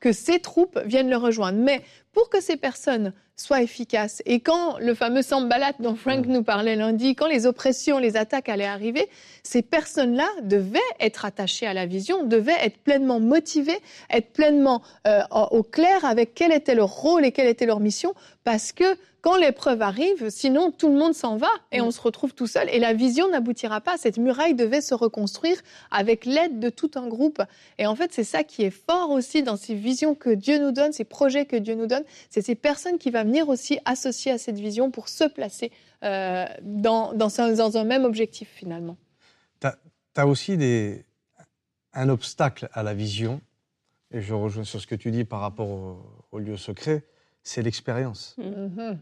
que 0.00 0.12
ses 0.12 0.40
troupes 0.40 0.78
viennent 0.84 1.10
le 1.10 1.16
rejoindre. 1.16 1.58
Mais 1.58 1.82
pour 2.12 2.28
que 2.28 2.40
ces 2.40 2.56
personnes 2.56 3.12
soient 3.40 3.62
efficaces. 3.62 4.22
Et 4.26 4.40
quand 4.40 4.78
le 4.78 4.94
fameux 4.94 5.22
Sambalat 5.22 5.72
dont 5.78 5.94
Frank 5.94 6.26
mm. 6.26 6.30
nous 6.30 6.42
parlait 6.42 6.76
lundi, 6.76 7.14
quand 7.14 7.26
les 7.26 7.46
oppressions, 7.46 7.98
les 7.98 8.16
attaques 8.16 8.48
allaient 8.48 8.64
arriver, 8.64 9.08
ces 9.42 9.62
personnes-là 9.62 10.28
devaient 10.42 10.78
être 11.00 11.24
attachées 11.24 11.66
à 11.66 11.74
la 11.74 11.86
vision, 11.86 12.24
devaient 12.24 12.58
être 12.60 12.78
pleinement 12.78 13.20
motivées, 13.20 13.78
être 14.10 14.32
pleinement 14.32 14.82
euh, 15.06 15.22
au 15.50 15.62
clair 15.62 16.04
avec 16.04 16.34
quel 16.34 16.52
était 16.52 16.74
leur 16.74 16.90
rôle 16.90 17.24
et 17.24 17.32
quelle 17.32 17.48
était 17.48 17.66
leur 17.66 17.80
mission, 17.80 18.14
parce 18.44 18.72
que 18.72 18.96
quand 19.22 19.36
l'épreuve 19.36 19.82
arrive, 19.82 20.30
sinon 20.30 20.70
tout 20.70 20.88
le 20.88 20.94
monde 20.94 21.12
s'en 21.12 21.36
va 21.36 21.50
et 21.72 21.80
mm. 21.80 21.84
on 21.84 21.90
se 21.90 22.00
retrouve 22.00 22.34
tout 22.34 22.46
seul 22.46 22.68
et 22.70 22.78
la 22.78 22.94
vision 22.94 23.28
n'aboutira 23.28 23.80
pas. 23.80 23.96
Cette 23.98 24.18
muraille 24.18 24.54
devait 24.54 24.80
se 24.80 24.94
reconstruire 24.94 25.60
avec 25.90 26.24
l'aide 26.24 26.58
de 26.58 26.70
tout 26.70 26.90
un 26.94 27.06
groupe. 27.06 27.42
Et 27.78 27.86
en 27.86 27.94
fait, 27.94 28.12
c'est 28.12 28.24
ça 28.24 28.44
qui 28.44 28.62
est 28.64 28.70
fort 28.70 29.10
aussi 29.10 29.42
dans 29.42 29.56
ces 29.56 29.74
visions 29.74 30.14
que 30.14 30.30
Dieu 30.30 30.58
nous 30.58 30.72
donne, 30.72 30.92
ces 30.92 31.04
projets 31.04 31.44
que 31.44 31.56
Dieu 31.56 31.74
nous 31.74 31.86
donne. 31.86 31.99
C'est 32.28 32.42
ces 32.42 32.54
personnes 32.54 32.98
qui 32.98 33.10
vont 33.10 33.24
venir 33.24 33.48
aussi 33.48 33.78
associer 33.84 34.32
à 34.32 34.38
cette 34.38 34.58
vision 34.58 34.90
pour 34.90 35.08
se 35.08 35.24
placer 35.24 35.72
euh, 36.02 36.46
dans, 36.62 37.12
dans, 37.12 37.40
un, 37.40 37.84
même 37.84 38.04
objectif 38.04 38.48
finalement. 38.54 38.96
Tu 39.60 39.68
as, 40.16 40.26
aussi 40.26 40.56
des, 40.56 41.04
un 41.92 42.08
obstacle 42.08 42.68
à 42.72 42.82
la 42.82 42.94
vision, 42.94 43.40
et 44.12 44.20
je 44.20 44.34
rejoins 44.34 44.64
sur 44.64 44.80
ce 44.80 44.86
que 44.86 44.94
tu 44.94 45.10
dis 45.10 45.24
par 45.24 45.40
rapport 45.40 46.02
au, 46.32 46.38
lieu 46.38 46.56
secret, 46.56 47.04
c'est 47.42 47.62
l'expérience. 47.62 48.36
Mm-hmm. 48.38 48.98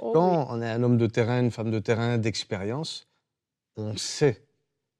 Oh 0.00 0.12
quand 0.12 0.46
on 0.50 0.62
est 0.62 0.70
un 0.70 0.82
homme 0.82 0.96
de 0.96 1.06
terrain, 1.06 1.40
une 1.40 1.50
femme 1.50 1.70
de 1.70 1.78
terrain 1.78 2.18
d'expérience, 2.18 3.08
on 3.76 3.96
sait. 3.96 4.44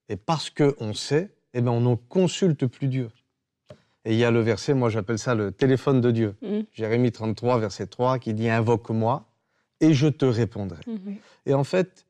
Et 0.09 0.17
parce 0.17 0.51
qu'on 0.51 0.95
sait, 0.95 1.35
eh 1.55 1.61
ben 1.61 1.71
on 1.71 1.81
ne 1.81 1.95
consulte 1.95 2.67
plus 2.67 2.89
Dieu. 2.89 3.11
Et 4.05 4.13
il 4.13 4.19
y 4.19 4.25
a 4.25 4.31
le 4.31 4.41
verset, 4.41 4.75
moi 4.75 4.91
j'appelle 4.91 5.19
ça 5.19 5.35
le 5.35 5.53
téléphone 5.53 6.01
de 6.01 6.11
Dieu. 6.11 6.35
Mm. 6.43 6.61
Jérémie 6.73 7.13
33, 7.13 7.59
verset 7.59 7.87
3, 7.87 8.19
qui 8.19 8.35
dit 8.35 8.49
Invoque-moi 8.49 9.27
et 9.81 9.95
je 9.95 10.09
te 10.09 10.25
répondrai. 10.25 10.81
Mm-hmm. 10.89 11.17
Et 11.47 11.55
en 11.55 11.65
fait, 11.65 12.07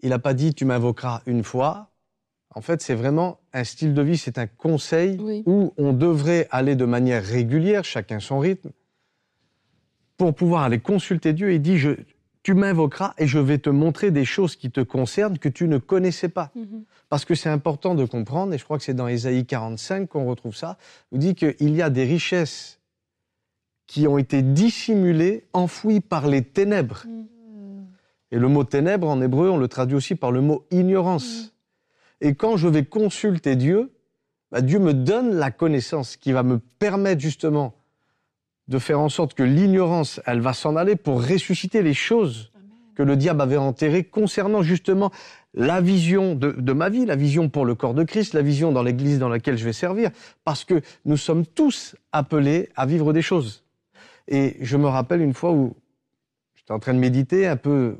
il 0.00 0.10
n'a 0.10 0.18
pas 0.18 0.34
dit 0.34 0.54
Tu 0.54 0.64
m'invoqueras 0.64 1.22
une 1.26 1.44
fois. 1.44 1.90
En 2.54 2.60
fait, 2.62 2.80
c'est 2.80 2.94
vraiment 2.94 3.38
un 3.52 3.64
style 3.64 3.92
de 3.92 4.02
vie, 4.02 4.16
c'est 4.16 4.38
un 4.38 4.46
conseil 4.46 5.18
où 5.44 5.74
on 5.76 5.92
devrait 5.92 6.48
aller 6.50 6.74
de 6.74 6.86
manière 6.86 7.22
régulière, 7.22 7.84
chacun 7.84 8.18
son 8.18 8.38
rythme, 8.38 8.70
pour 10.16 10.34
pouvoir 10.34 10.62
aller 10.62 10.80
consulter 10.80 11.34
Dieu. 11.34 11.52
Il 11.52 11.60
dit 11.60 11.76
je, 11.76 11.90
Tu 12.46 12.54
m'invoqueras 12.54 13.12
et 13.18 13.26
je 13.26 13.40
vais 13.40 13.58
te 13.58 13.70
montrer 13.70 14.12
des 14.12 14.24
choses 14.24 14.54
qui 14.54 14.70
te 14.70 14.80
concernent 14.80 15.36
que 15.36 15.48
tu 15.48 15.66
ne 15.66 15.78
connaissais 15.78 16.28
pas. 16.28 16.52
Mm-hmm 16.56 16.84
parce 17.08 17.24
que 17.24 17.34
c'est 17.34 17.48
important 17.48 17.94
de 17.94 18.04
comprendre, 18.04 18.52
et 18.52 18.58
je 18.58 18.64
crois 18.64 18.78
que 18.78 18.84
c'est 18.84 18.94
dans 18.94 19.08
Ésaïe 19.08 19.46
45 19.46 20.08
qu'on 20.08 20.26
retrouve 20.26 20.56
ça, 20.56 20.76
vous 21.12 21.18
dit 21.18 21.34
qu'il 21.34 21.74
y 21.76 21.82
a 21.82 21.90
des 21.90 22.04
richesses 22.04 22.80
qui 23.86 24.08
ont 24.08 24.18
été 24.18 24.42
dissimulées, 24.42 25.44
enfouies 25.52 26.00
par 26.00 26.26
les 26.26 26.42
ténèbres. 26.42 27.04
Mm. 27.06 27.84
Et 28.32 28.38
le 28.38 28.48
mot 28.48 28.64
ténèbres, 28.64 29.08
en 29.08 29.22
hébreu, 29.22 29.50
on 29.50 29.56
le 29.56 29.68
traduit 29.68 29.96
aussi 29.96 30.16
par 30.16 30.32
le 30.32 30.40
mot 30.40 30.66
ignorance. 30.72 31.52
Mm. 32.22 32.26
Et 32.26 32.34
quand 32.34 32.56
je 32.56 32.66
vais 32.66 32.84
consulter 32.84 33.54
Dieu, 33.54 33.92
bah, 34.50 34.60
Dieu 34.60 34.80
me 34.80 34.92
donne 34.92 35.34
la 35.34 35.52
connaissance 35.52 36.16
qui 36.16 36.32
va 36.32 36.42
me 36.42 36.58
permettre 36.58 37.20
justement 37.20 37.75
de 38.68 38.78
faire 38.78 39.00
en 39.00 39.08
sorte 39.08 39.34
que 39.34 39.42
l'ignorance, 39.42 40.20
elle 40.26 40.40
va 40.40 40.52
s'en 40.52 40.76
aller 40.76 40.96
pour 40.96 41.26
ressusciter 41.26 41.82
les 41.82 41.94
choses 41.94 42.50
que 42.96 43.02
le 43.02 43.16
diable 43.16 43.42
avait 43.42 43.56
enterrées 43.56 44.04
concernant 44.04 44.62
justement 44.62 45.12
la 45.54 45.80
vision 45.80 46.34
de, 46.34 46.72
ma 46.72 46.88
vie, 46.88 47.06
la 47.06 47.16
vision 47.16 47.48
pour 47.48 47.64
le 47.64 47.74
corps 47.74 47.94
de 47.94 48.04
Christ, 48.04 48.34
la 48.34 48.42
vision 48.42 48.72
dans 48.72 48.82
l'église 48.82 49.18
dans 49.18 49.28
laquelle 49.28 49.56
je 49.56 49.64
vais 49.64 49.72
servir, 49.72 50.10
parce 50.44 50.64
que 50.64 50.80
nous 51.04 51.16
sommes 51.16 51.46
tous 51.46 51.94
appelés 52.12 52.70
à 52.74 52.86
vivre 52.86 53.12
des 53.12 53.22
choses. 53.22 53.64
Et 54.28 54.56
je 54.60 54.76
me 54.76 54.86
rappelle 54.86 55.22
une 55.22 55.34
fois 55.34 55.52
où 55.52 55.74
j'étais 56.56 56.72
en 56.72 56.78
train 56.78 56.94
de 56.94 56.98
méditer, 56.98 57.46
un 57.46 57.56
peu, 57.56 57.96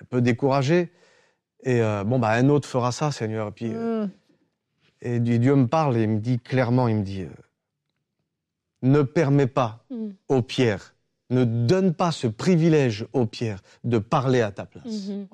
un 0.00 0.04
peu 0.04 0.20
découragé, 0.20 0.90
et 1.64 1.80
euh, 1.80 2.04
bon, 2.04 2.18
bah, 2.18 2.30
un 2.30 2.48
autre 2.48 2.68
fera 2.68 2.92
ça, 2.92 3.10
Seigneur. 3.10 3.48
Et 3.48 3.52
puis, 3.52 3.70
euh, 3.72 4.06
mm. 4.06 4.10
et 5.02 5.18
Dieu 5.20 5.54
me 5.54 5.66
parle 5.66 5.96
et 5.96 6.02
il 6.02 6.08
me 6.08 6.20
dit 6.20 6.38
clairement, 6.38 6.88
il 6.88 6.96
me 6.96 7.02
dit, 7.02 7.22
euh, 7.22 7.28
ne 8.84 9.02
permets 9.02 9.48
pas 9.48 9.84
mm. 9.90 10.10
aux 10.28 10.42
pierres, 10.42 10.94
ne 11.30 11.44
donne 11.44 11.94
pas 11.94 12.12
ce 12.12 12.28
privilège 12.28 13.06
aux 13.12 13.26
pierres 13.26 13.62
de 13.82 13.98
parler 13.98 14.40
à 14.40 14.52
ta 14.52 14.66
place. 14.66 14.84
Mm-hmm. 14.86 15.26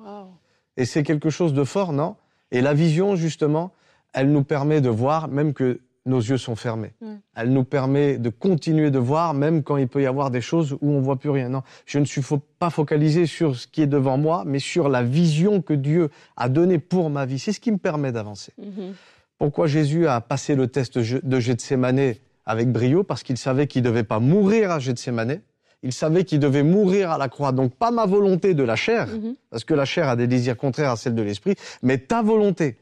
Et 0.77 0.85
c'est 0.85 1.03
quelque 1.03 1.29
chose 1.29 1.53
de 1.53 1.63
fort, 1.63 1.93
non? 1.93 2.15
Et 2.51 2.61
la 2.61 2.73
vision, 2.73 3.15
justement, 3.15 3.71
elle 4.13 4.31
nous 4.31 4.43
permet 4.43 4.81
de 4.81 4.89
voir, 4.89 5.27
même 5.27 5.53
que 5.53 5.81
nos 6.05 6.19
yeux 6.19 6.37
sont 6.37 6.55
fermés. 6.55 6.93
Elle 7.35 7.53
nous 7.53 7.63
permet 7.63 8.17
de 8.17 8.29
continuer 8.29 8.89
de 8.89 8.97
voir, 8.97 9.35
même 9.35 9.61
quand 9.61 9.77
il 9.77 9.87
peut 9.87 10.01
y 10.01 10.07
avoir 10.07 10.31
des 10.31 10.41
choses 10.41 10.73
où 10.81 10.89
on 10.89 10.99
voit 10.99 11.17
plus 11.17 11.29
rien. 11.29 11.49
Non, 11.49 11.61
je 11.85 11.99
ne 11.99 12.05
suis 12.05 12.21
pas 12.57 12.71
focalisé 12.71 13.27
sur 13.27 13.55
ce 13.55 13.67
qui 13.67 13.83
est 13.83 13.87
devant 13.87 14.17
moi, 14.17 14.43
mais 14.45 14.57
sur 14.59 14.89
la 14.89 15.03
vision 15.03 15.61
que 15.61 15.73
Dieu 15.73 16.09
a 16.37 16.49
donnée 16.49 16.79
pour 16.79 17.09
ma 17.09 17.25
vie. 17.25 17.37
C'est 17.37 17.53
ce 17.53 17.59
qui 17.59 17.71
me 17.71 17.77
permet 17.77 18.11
d'avancer. 18.11 18.51
Mm-hmm. 18.59 18.93
Pourquoi 19.37 19.67
Jésus 19.67 20.07
a 20.07 20.21
passé 20.21 20.55
le 20.55 20.67
test 20.67 20.97
de 20.97 21.39
Gethsemane 21.39 22.15
avec 22.45 22.71
brio 22.71 23.03
Parce 23.03 23.23
qu'il 23.23 23.37
savait 23.37 23.67
qu'il 23.67 23.83
ne 23.83 23.89
devait 23.89 24.03
pas 24.03 24.19
mourir 24.19 24.71
à 24.71 24.79
Gethsemane, 24.79 25.41
il 25.83 25.93
savait 25.93 26.23
qu'il 26.23 26.39
devait 26.39 26.63
mourir 26.63 27.11
à 27.11 27.17
la 27.17 27.29
croix. 27.29 27.51
Donc 27.51 27.73
pas 27.75 27.91
ma 27.91 28.05
volonté 28.05 28.53
de 28.53 28.63
la 28.63 28.75
chair, 28.75 29.07
mhm. 29.07 29.35
parce 29.49 29.63
que 29.63 29.73
la 29.73 29.85
chair 29.85 30.07
a 30.07 30.15
des 30.15 30.27
désirs 30.27 30.57
contraires 30.57 30.91
à 30.91 30.95
celle 30.95 31.15
de 31.15 31.21
l'esprit, 31.21 31.55
mais 31.81 31.97
ta 31.97 32.21
volonté. 32.21 32.77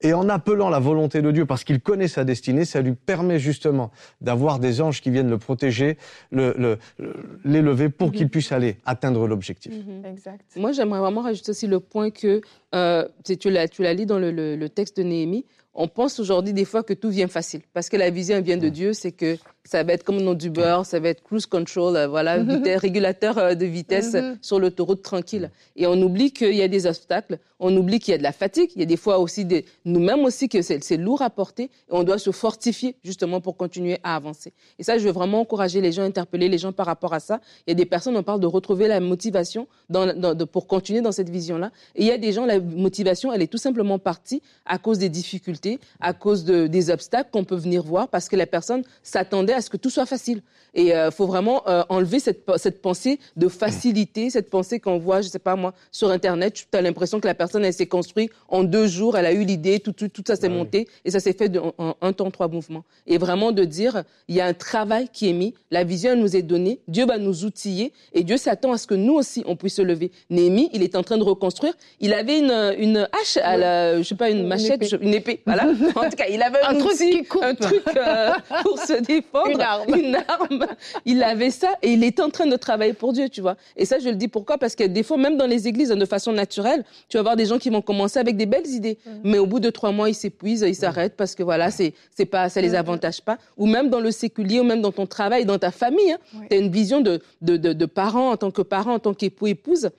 Et 0.00 0.12
en 0.12 0.28
appelant 0.28 0.68
la 0.68 0.78
volonté 0.78 1.22
de 1.22 1.30
Dieu, 1.32 1.44
parce 1.44 1.64
qu'il 1.64 1.80
connaît 1.80 2.06
sa 2.06 2.22
destinée, 2.22 2.64
ça 2.64 2.80
lui 2.80 2.92
permet 2.92 3.40
justement 3.40 3.90
d'avoir 4.20 4.60
des 4.60 4.80
anges 4.80 5.00
qui 5.00 5.10
viennent 5.10 5.30
le 5.30 5.38
protéger, 5.38 5.98
l'élever 6.30 7.88
pour 7.88 8.08
mhm. 8.08 8.14
qu'il 8.14 8.28
puisse 8.28 8.52
aller 8.52 8.76
atteindre 8.86 9.26
l'objectif. 9.26 9.72
Mhm. 9.72 10.04
Exact. 10.04 10.44
Moi, 10.54 10.70
j'aimerais 10.70 11.00
vraiment 11.00 11.22
rajouter 11.22 11.50
aussi 11.50 11.66
le 11.66 11.80
point 11.80 12.10
que 12.10 12.40
euh, 12.76 13.08
tu 13.24 13.50
l'as 13.50 13.94
lu 13.94 14.06
dans 14.06 14.20
le, 14.20 14.68
texte 14.68 14.98
de 14.98 15.02
Néhémie. 15.02 15.44
On 15.80 15.86
pense 15.86 16.18
aujourd'hui 16.18 16.52
des 16.52 16.64
fois 16.64 16.82
que 16.82 16.92
tout 16.92 17.08
vient 17.08 17.28
facile, 17.28 17.60
parce 17.72 17.88
que 17.88 17.96
la 17.96 18.10
vision 18.10 18.42
vient 18.42 18.56
de 18.56 18.68
Dieu, 18.68 18.92
c'est 18.94 19.12
que 19.12 19.38
ça 19.68 19.82
va 19.82 19.92
être 19.92 20.02
comme 20.02 20.20
nom 20.20 20.32
du 20.32 20.48
beurre, 20.48 20.86
ça 20.86 20.98
va 20.98 21.10
être 21.10 21.22
cruise 21.22 21.44
control, 21.44 21.94
euh, 21.94 22.08
voilà, 22.08 22.38
vitesse, 22.42 22.80
régulateur 22.80 23.36
euh, 23.36 23.54
de 23.54 23.66
vitesse 23.66 24.14
mm-hmm. 24.14 24.36
sur 24.40 24.58
l'autoroute 24.58 25.02
tranquille. 25.02 25.50
Et 25.76 25.86
on 25.86 26.00
oublie 26.00 26.32
qu'il 26.32 26.54
y 26.54 26.62
a 26.62 26.68
des 26.68 26.86
obstacles, 26.86 27.38
on 27.60 27.76
oublie 27.76 27.98
qu'il 27.98 28.12
y 28.12 28.14
a 28.14 28.18
de 28.18 28.22
la 28.22 28.32
fatigue, 28.32 28.70
il 28.76 28.80
y 28.80 28.82
a 28.82 28.86
des 28.86 28.96
fois 28.96 29.18
aussi 29.18 29.44
des, 29.44 29.66
nous-mêmes 29.84 30.24
aussi 30.24 30.48
que 30.48 30.62
c'est 30.62 30.96
lourd 30.96 31.20
à 31.20 31.28
porter 31.28 31.64
et 31.64 31.68
on 31.90 32.02
doit 32.02 32.18
se 32.18 32.30
fortifier 32.30 32.96
justement 33.04 33.42
pour 33.42 33.58
continuer 33.58 33.98
à 34.02 34.16
avancer. 34.16 34.54
Et 34.78 34.84
ça, 34.84 34.96
je 34.96 35.04
veux 35.04 35.12
vraiment 35.12 35.40
encourager 35.40 35.82
les 35.82 35.92
gens, 35.92 36.02
interpeller 36.02 36.48
les 36.48 36.58
gens 36.58 36.72
par 36.72 36.86
rapport 36.86 37.12
à 37.12 37.20
ça. 37.20 37.40
Il 37.66 37.70
y 37.70 37.72
a 37.72 37.74
des 37.74 37.86
personnes, 37.86 38.16
on 38.16 38.22
parle 38.22 38.40
de 38.40 38.46
retrouver 38.46 38.88
la 38.88 39.00
motivation 39.00 39.68
dans, 39.90 40.06
de, 40.06 40.44
pour 40.44 40.66
continuer 40.66 41.02
dans 41.02 41.12
cette 41.12 41.28
vision-là. 41.28 41.72
Et 41.94 42.04
il 42.04 42.06
y 42.06 42.12
a 42.12 42.18
des 42.18 42.32
gens, 42.32 42.46
la 42.46 42.58
motivation, 42.58 43.34
elle 43.34 43.42
est 43.42 43.52
tout 43.52 43.58
simplement 43.58 43.98
partie 43.98 44.40
à 44.64 44.78
cause 44.78 44.98
des 44.98 45.10
difficultés, 45.10 45.67
à 46.00 46.12
cause 46.12 46.44
de, 46.44 46.66
des 46.66 46.90
obstacles 46.90 47.30
qu'on 47.32 47.44
peut 47.44 47.56
venir 47.56 47.82
voir 47.82 48.08
parce 48.08 48.28
que 48.28 48.36
la 48.36 48.46
personne 48.46 48.82
s'attendait 49.02 49.54
à 49.54 49.60
ce 49.60 49.70
que 49.70 49.76
tout 49.76 49.90
soit 49.90 50.06
facile. 50.06 50.42
Et 50.74 50.86
il 50.86 50.92
euh, 50.92 51.10
faut 51.10 51.26
vraiment 51.26 51.62
euh, 51.66 51.82
enlever 51.88 52.20
cette, 52.20 52.44
cette 52.56 52.80
pensée 52.82 53.18
de 53.36 53.48
facilité, 53.48 54.30
cette 54.30 54.50
pensée 54.50 54.80
qu'on 54.80 54.98
voit, 54.98 55.20
je 55.22 55.28
sais 55.28 55.38
pas 55.38 55.56
moi, 55.56 55.74
sur 55.90 56.10
Internet. 56.10 56.54
Tu 56.54 56.78
as 56.78 56.82
l'impression 56.82 57.20
que 57.20 57.26
la 57.26 57.34
personne, 57.34 57.64
elle 57.64 57.72
s'est 57.72 57.86
construite 57.86 58.30
en 58.48 58.64
deux 58.64 58.86
jours, 58.86 59.16
elle 59.16 59.26
a 59.26 59.32
eu 59.32 59.44
l'idée, 59.44 59.80
tout, 59.80 59.92
tout, 59.92 60.08
tout 60.08 60.22
ça 60.26 60.36
s'est 60.36 60.48
monté 60.48 60.88
et 61.04 61.10
ça 61.10 61.20
s'est 61.20 61.32
fait 61.32 61.50
en, 61.58 61.96
un 62.00 62.12
temps, 62.12 62.30
trois 62.30 62.48
mouvements. 62.48 62.84
Et 63.06 63.18
vraiment 63.18 63.52
de 63.52 63.64
dire, 63.64 64.04
il 64.28 64.36
y 64.36 64.40
a 64.40 64.46
un 64.46 64.54
travail 64.54 65.08
qui 65.12 65.28
est 65.28 65.32
mis, 65.32 65.54
la 65.70 65.84
vision 65.84 66.14
nous 66.16 66.36
est 66.36 66.42
donnée, 66.42 66.80
Dieu 66.88 67.06
va 67.06 67.18
nous 67.18 67.44
outiller 67.44 67.92
et 68.12 68.22
Dieu 68.24 68.36
s'attend 68.36 68.72
à 68.72 68.78
ce 68.78 68.86
que 68.86 68.94
nous 68.94 69.14
aussi, 69.14 69.42
on 69.46 69.56
puisse 69.56 69.74
se 69.74 69.82
lever. 69.82 70.10
Néhémie, 70.30 70.70
il 70.72 70.82
est 70.82 70.96
en 70.96 71.02
train 71.02 71.18
de 71.18 71.22
reconstruire. 71.24 71.74
Il 72.00 72.12
avait 72.12 72.38
une, 72.38 72.74
une 72.78 73.08
hache, 73.12 73.36
à 73.38 73.56
la, 73.56 73.98
je 73.98 74.02
sais 74.02 74.14
pas, 74.14 74.30
une 74.30 74.46
machette, 74.46 74.94
une 75.00 75.14
épée, 75.14 75.40
Voilà. 75.48 75.64
En 75.96 76.10
tout 76.10 76.16
cas, 76.16 76.26
il 76.28 76.42
avait 76.42 76.62
un, 76.62 76.74
truc 76.78 76.92
outil, 76.92 77.10
qui 77.10 77.24
coupe. 77.24 77.42
un 77.42 77.54
truc 77.54 77.82
euh, 77.96 78.30
pour 78.62 78.78
se 78.78 79.00
défendre. 79.00 79.50
Une 79.50 79.60
arme. 79.60 79.94
Une 79.94 80.14
arme. 80.16 80.66
Il 81.04 81.22
avait 81.22 81.50
ça 81.50 81.72
et 81.82 81.92
il 81.92 82.04
était 82.04 82.22
en 82.22 82.30
train 82.30 82.46
de 82.46 82.56
travailler 82.56 82.92
pour 82.92 83.12
Dieu, 83.12 83.28
tu 83.28 83.40
vois. 83.40 83.56
Et 83.76 83.84
ça, 83.84 83.98
je 83.98 84.08
le 84.08 84.14
dis 84.14 84.28
pourquoi? 84.28 84.58
Parce 84.58 84.74
que 84.74 84.84
des 84.84 85.02
fois, 85.02 85.16
même 85.16 85.36
dans 85.36 85.46
les 85.46 85.66
églises, 85.66 85.88
de 85.88 86.04
façon 86.04 86.32
naturelle, 86.32 86.84
tu 87.08 87.16
vas 87.16 87.22
voir 87.22 87.36
des 87.36 87.46
gens 87.46 87.58
qui 87.58 87.70
vont 87.70 87.82
commencer 87.82 88.18
avec 88.18 88.36
des 88.36 88.46
belles 88.46 88.66
idées, 88.66 88.98
mais 89.24 89.38
au 89.38 89.46
bout 89.46 89.60
de 89.60 89.70
trois 89.70 89.90
mois, 89.90 90.08
ils 90.08 90.14
s'épuisent, 90.14 90.64
ils 90.66 90.74
s'arrêtent 90.74 91.16
parce 91.16 91.34
que 91.34 91.42
voilà, 91.42 91.70
c'est 91.70 91.94
c'est 92.14 92.26
pas, 92.26 92.48
ça 92.48 92.60
les 92.60 92.74
avantage 92.74 93.20
pas. 93.22 93.38
Ou 93.56 93.66
même 93.66 93.90
dans 93.90 94.00
le 94.00 94.10
séculier, 94.10 94.60
ou 94.60 94.64
même 94.64 94.80
dans 94.80 94.92
ton 94.92 95.06
travail, 95.06 95.44
dans 95.44 95.58
ta 95.58 95.70
famille, 95.70 96.12
hein. 96.12 96.18
Tu 96.50 96.56
as 96.56 96.60
une 96.60 96.70
vision 96.70 97.00
de, 97.00 97.20
de, 97.42 97.56
de, 97.56 97.72
de 97.72 97.86
parent 97.86 98.30
en 98.30 98.36
tant 98.36 98.50
que 98.50 98.62
parent, 98.62 98.94
en 98.94 98.98
tant 98.98 99.14
qu'époux, 99.14 99.46
épouse. 99.46 99.90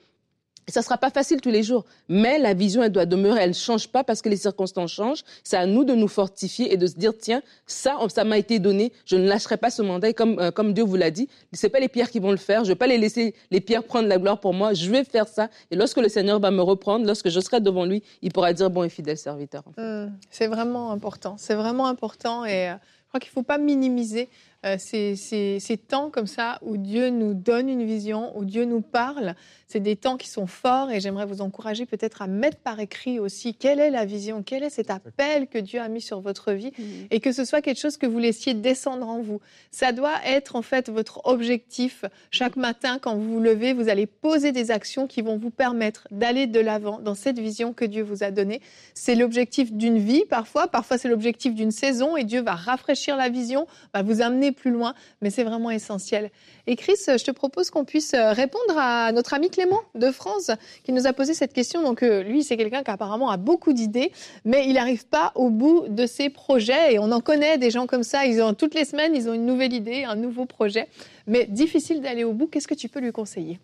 Ça 0.68 0.82
sera 0.82 0.98
pas 0.98 1.10
facile 1.10 1.40
tous 1.40 1.50
les 1.50 1.64
jours, 1.64 1.84
mais 2.08 2.38
la 2.38 2.54
vision, 2.54 2.80
elle 2.82 2.92
doit 2.92 3.06
demeurer, 3.06 3.40
elle 3.42 3.54
change 3.54 3.88
pas 3.88 4.04
parce 4.04 4.22
que 4.22 4.28
les 4.28 4.36
circonstances 4.36 4.92
changent. 4.92 5.22
C'est 5.42 5.56
à 5.56 5.66
nous 5.66 5.82
de 5.82 5.94
nous 5.94 6.06
fortifier 6.06 6.72
et 6.72 6.76
de 6.76 6.86
se 6.86 6.94
dire, 6.94 7.12
tiens, 7.18 7.42
ça, 7.66 7.98
ça 8.08 8.22
m'a 8.22 8.38
été 8.38 8.60
donné, 8.60 8.92
je 9.04 9.16
ne 9.16 9.26
lâcherai 9.26 9.56
pas 9.56 9.70
ce 9.70 9.82
mandat. 9.82 10.10
Et 10.10 10.14
comme, 10.14 10.38
euh, 10.38 10.52
comme 10.52 10.72
Dieu 10.72 10.84
vous 10.84 10.94
l'a 10.94 11.10
dit, 11.10 11.28
c'est 11.52 11.70
pas 11.70 11.80
les 11.80 11.88
pierres 11.88 12.10
qui 12.10 12.20
vont 12.20 12.30
le 12.30 12.36
faire, 12.36 12.62
je 12.62 12.68
vais 12.68 12.76
pas 12.76 12.86
les 12.86 12.98
laisser 12.98 13.34
les 13.50 13.60
pierres 13.60 13.82
prendre 13.82 14.06
la 14.06 14.18
gloire 14.18 14.38
pour 14.38 14.54
moi, 14.54 14.72
je 14.72 14.88
vais 14.90 15.02
faire 15.02 15.26
ça. 15.26 15.48
Et 15.72 15.76
lorsque 15.76 15.96
le 15.98 16.08
Seigneur 16.08 16.38
va 16.38 16.52
me 16.52 16.62
reprendre, 16.62 17.04
lorsque 17.04 17.30
je 17.30 17.40
serai 17.40 17.60
devant 17.60 17.84
lui, 17.84 18.04
il 18.22 18.32
pourra 18.32 18.52
dire, 18.52 18.70
bon 18.70 18.84
et 18.84 18.88
fidèle 18.90 19.18
serviteur. 19.18 19.64
Mm, 19.76 20.06
C'est 20.30 20.46
vraiment 20.46 20.92
important. 20.92 21.34
C'est 21.36 21.54
vraiment 21.56 21.86
important 21.88 22.44
et 22.44 22.68
euh, 22.70 22.74
je 22.74 23.08
crois 23.08 23.18
qu'il 23.18 23.30
ne 23.30 23.32
faut 23.34 23.42
pas 23.42 23.58
minimiser 23.58 24.28
euh, 24.64 24.76
ces- 24.78 25.16
ces 25.16 25.76
temps 25.78 26.10
comme 26.10 26.26
ça 26.28 26.58
où 26.62 26.76
Dieu 26.76 27.08
nous 27.10 27.34
donne 27.34 27.68
une 27.68 27.82
vision, 27.84 28.30
où 28.38 28.44
Dieu 28.44 28.66
nous 28.66 28.82
parle. 28.82 29.34
C'est 29.70 29.78
des 29.78 29.94
temps 29.94 30.16
qui 30.16 30.28
sont 30.28 30.48
forts 30.48 30.90
et 30.90 30.98
j'aimerais 30.98 31.26
vous 31.26 31.42
encourager 31.42 31.86
peut-être 31.86 32.22
à 32.22 32.26
mettre 32.26 32.56
par 32.56 32.80
écrit 32.80 33.20
aussi 33.20 33.54
quelle 33.54 33.78
est 33.78 33.90
la 33.90 34.04
vision, 34.04 34.42
quel 34.42 34.64
est 34.64 34.70
cet 34.70 34.90
appel 34.90 35.46
que 35.46 35.58
Dieu 35.58 35.80
a 35.80 35.86
mis 35.86 36.00
sur 36.00 36.20
votre 36.20 36.50
vie 36.50 36.72
et 37.12 37.20
que 37.20 37.30
ce 37.30 37.44
soit 37.44 37.62
quelque 37.62 37.78
chose 37.78 37.96
que 37.96 38.06
vous 38.06 38.18
laissiez 38.18 38.52
descendre 38.52 39.08
en 39.08 39.22
vous. 39.22 39.40
Ça 39.70 39.92
doit 39.92 40.16
être 40.26 40.56
en 40.56 40.62
fait 40.62 40.90
votre 40.90 41.20
objectif. 41.24 42.04
Chaque 42.32 42.56
matin, 42.56 42.98
quand 43.00 43.14
vous 43.14 43.34
vous 43.34 43.38
levez, 43.38 43.72
vous 43.72 43.88
allez 43.88 44.06
poser 44.06 44.50
des 44.50 44.72
actions 44.72 45.06
qui 45.06 45.22
vont 45.22 45.38
vous 45.38 45.50
permettre 45.50 46.08
d'aller 46.10 46.48
de 46.48 46.58
l'avant 46.58 46.98
dans 46.98 47.14
cette 47.14 47.38
vision 47.38 47.72
que 47.72 47.84
Dieu 47.84 48.02
vous 48.02 48.24
a 48.24 48.32
donnée. 48.32 48.60
C'est 48.94 49.14
l'objectif 49.14 49.72
d'une 49.72 49.98
vie 49.98 50.24
parfois, 50.28 50.66
parfois 50.66 50.98
c'est 50.98 51.08
l'objectif 51.08 51.54
d'une 51.54 51.70
saison 51.70 52.16
et 52.16 52.24
Dieu 52.24 52.42
va 52.42 52.56
rafraîchir 52.56 53.16
la 53.16 53.28
vision, 53.28 53.68
va 53.94 54.02
vous 54.02 54.20
amener 54.20 54.50
plus 54.50 54.72
loin, 54.72 54.94
mais 55.22 55.30
c'est 55.30 55.44
vraiment 55.44 55.70
essentiel. 55.70 56.32
Et 56.66 56.74
Chris, 56.74 56.96
je 57.06 57.22
te 57.22 57.30
propose 57.30 57.70
qu'on 57.70 57.84
puisse 57.84 58.14
euh, 58.14 58.32
répondre 58.32 58.76
à 58.76 59.12
notre 59.12 59.32
ami 59.32 59.48
Clément 59.48 59.59
de 59.94 60.10
France 60.10 60.50
qui 60.84 60.92
nous 60.92 61.06
a 61.06 61.12
posé 61.12 61.34
cette 61.34 61.52
question. 61.52 61.82
Donc 61.82 62.02
euh, 62.02 62.22
lui, 62.22 62.42
c'est 62.44 62.56
quelqu'un 62.56 62.82
qui 62.82 62.90
apparemment 62.90 63.30
a 63.30 63.36
beaucoup 63.36 63.72
d'idées, 63.72 64.12
mais 64.44 64.66
il 64.68 64.74
n'arrive 64.74 65.06
pas 65.06 65.32
au 65.34 65.50
bout 65.50 65.86
de 65.88 66.06
ses 66.06 66.30
projets 66.30 66.94
et 66.94 66.98
on 66.98 67.10
en 67.12 67.20
connaît 67.20 67.58
des 67.58 67.70
gens 67.70 67.86
comme 67.86 68.02
ça, 68.02 68.26
ils 68.26 68.40
ont 68.42 68.54
toutes 68.54 68.74
les 68.74 68.84
semaines, 68.84 69.14
ils 69.14 69.28
ont 69.28 69.34
une 69.34 69.46
nouvelle 69.46 69.72
idée, 69.72 70.04
un 70.04 70.16
nouveau 70.16 70.46
projet, 70.46 70.88
mais 71.26 71.46
difficile 71.46 72.00
d'aller 72.00 72.24
au 72.24 72.32
bout. 72.32 72.46
Qu'est-ce 72.46 72.68
que 72.68 72.74
tu 72.74 72.88
peux 72.88 73.00
lui 73.00 73.12
conseiller? 73.12 73.58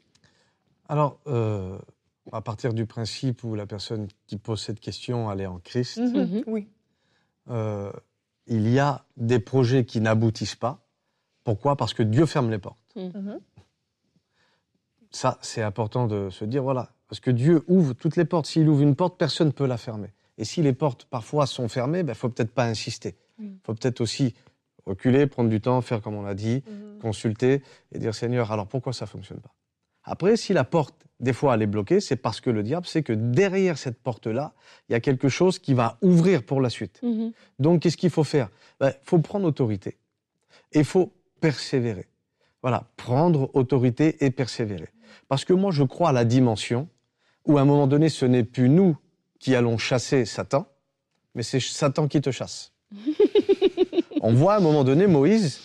Alors, 0.89 1.19
euh, 1.27 1.77
à 2.33 2.41
partir 2.41 2.73
du 2.75 2.87
principe 2.87 3.43
où 3.45 3.55
la 3.55 3.67
personne 3.67 4.09
qui 4.27 4.37
pose 4.37 4.61
cette 4.61 4.81
question, 4.81 5.31
elle 5.33 5.41
est 5.41 5.47
en 5.47 5.59
Christ, 5.59 5.99
Mhm. 5.99 6.45
Oui. 6.47 6.69
euh, 7.51 7.91
il 8.47 8.69
y 8.69 8.79
a 8.79 9.05
des 9.17 9.39
projets 9.41 9.85
qui 9.85 10.01
n'aboutissent 10.01 10.55
pas. 10.55 10.79
Pourquoi? 11.45 11.77
Parce 11.77 11.95
que 11.95 12.03
Dieu 12.03 12.27
ferme 12.27 12.51
les 12.51 12.59
portes. 12.59 12.79
Mhm. 12.97 13.41
Ça, 15.11 15.39
c'est 15.43 15.63
important 15.63 16.07
de 16.07 16.31
se 16.31 16.45
dire, 16.45 16.63
voilà, 16.63 16.91
parce 17.09 17.21
que 17.21 17.31
Dieu 17.31 17.65
ouvre 17.69 17.93
toutes 17.95 18.17
les 18.17 18.25
portes. 18.25 18.47
S'il 18.47 18.69
ouvre 18.69 18.83
une 18.83 18.97
porte, 18.97 19.17
personne 19.19 19.49
ne 19.49 19.53
peut 19.53 19.67
la 19.67 19.77
fermer. 19.79 20.13
Et 20.39 20.45
si 20.45 20.63
les 20.63 20.73
portes 20.73 21.07
parfois 21.07 21.47
sont 21.47 21.69
fermées, 21.69 22.01
il 22.01 22.05
ben, 22.05 22.15
faut 22.15 22.29
peut-être 22.29 22.53
pas 22.53 22.65
insister. 22.67 23.17
Il 23.39 23.59
faut 23.65 23.75
peut-être 23.75 24.01
aussi 24.01 24.35
reculer, 24.85 25.27
prendre 25.27 25.49
du 25.51 25.61
temps, 25.61 25.81
faire 25.81 26.01
comme 26.03 26.15
on 26.15 26.23
l'a 26.23 26.35
dit, 26.35 26.63
Mhm. 26.69 26.99
consulter 27.01 27.63
et 27.93 27.99
dire, 27.99 28.15
Seigneur, 28.15 28.53
alors 28.53 28.67
pourquoi 28.67 28.93
ça 28.93 29.07
fonctionne 29.07 29.41
pas? 29.41 29.55
Après, 30.05 30.37
si 30.37 30.53
la 30.53 30.63
porte, 30.65 30.95
des 31.19 31.33
fois, 31.33 31.55
elle 31.55 31.63
est 31.63 31.67
bloquée, 31.67 32.01
c'est 32.01 32.17
parce 32.17 32.41
que 32.41 32.51
le 32.51 32.63
diable 32.63 32.87
sait 32.87 33.03
que 33.03 33.13
derrière 33.13 33.79
cette 33.79 33.99
porte-là, 34.01 34.53
il 34.89 34.93
y 34.93 34.95
a 34.95 35.01
quelque 35.01 35.29
chose 35.29 35.59
qui 35.59 35.75
va 35.75 35.99
ouvrir 36.03 36.45
pour 36.45 36.61
la 36.61 36.71
suite. 36.71 37.01
Mhm. 37.03 37.33
Donc, 37.59 37.81
qu'est-ce 37.83 37.97
qu'il 37.97 38.11
faut 38.11 38.25
faire? 38.25 38.49
Il 38.81 38.93
faut 39.03 39.19
prendre 39.19 39.47
autorité 39.47 39.97
et 40.73 40.81
il 40.81 40.85
faut 40.85 41.13
persévérer. 41.41 42.07
Voilà, 42.63 42.85
prendre 42.97 43.51
autorité 43.55 44.25
et 44.25 44.31
persévérer. 44.31 44.89
Parce 45.29 45.45
que 45.45 45.53
moi, 45.53 45.71
je 45.73 45.83
crois 45.83 46.11
à 46.11 46.13
la 46.13 46.25
dimension 46.25 46.89
où, 47.47 47.59
à 47.59 47.61
un 47.61 47.65
moment 47.65 47.87
donné, 47.87 48.09
ce 48.09 48.27
n'est 48.27 48.45
plus 48.45 48.69
nous 48.69 48.97
qui 49.39 49.55
allons 49.55 49.79
chasser 49.79 50.25
Satan, 50.25 50.67
mais 51.35 51.43
c'est 51.43 51.61
Satan 51.61 52.09
qui 52.09 52.21
te 52.21 52.31
chasse. 52.31 52.73
On 54.23 54.33
voit 54.33 54.55
à 54.55 54.57
un 54.57 54.61
moment 54.61 54.85
donné 54.85 55.07
Moïse, 55.07 55.61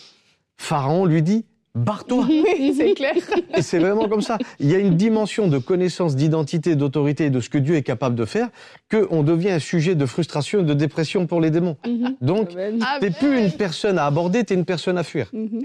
Pharaon 0.56 1.04
lui 1.06 1.22
dit 1.22 1.44
Barre-toi 1.74 2.26
Oui, 2.28 2.74
c'est 2.76 2.92
clair. 2.92 3.14
et 3.56 3.62
c'est 3.62 3.78
vraiment 3.78 4.06
comme 4.06 4.20
ça. 4.20 4.36
Il 4.60 4.70
y 4.70 4.74
a 4.74 4.78
une 4.78 4.94
dimension 4.96 5.48
de 5.48 5.56
connaissance, 5.56 6.14
d'identité, 6.16 6.76
d'autorité 6.76 7.24
et 7.26 7.30
de 7.30 7.40
ce 7.40 7.48
que 7.48 7.56
Dieu 7.56 7.76
est 7.76 7.82
capable 7.82 8.14
de 8.14 8.26
faire 8.26 8.50
qu'on 8.90 9.22
devient 9.22 9.52
un 9.52 9.58
sujet 9.58 9.94
de 9.94 10.04
frustration 10.04 10.60
et 10.60 10.64
de 10.64 10.74
dépression 10.74 11.26
pour 11.26 11.40
les 11.40 11.50
démons. 11.50 11.78
Mhm. 11.86 12.16
Donc, 12.20 12.50
Amen. 12.52 12.84
t'es 13.00 13.10
plus 13.10 13.38
une 13.42 13.50
personne 13.52 13.96
à 13.98 14.04
aborder, 14.04 14.44
t'es 14.44 14.54
une 14.54 14.66
personne 14.66 14.98
à 14.98 15.02
fuir. 15.02 15.30
Mhm. 15.32 15.62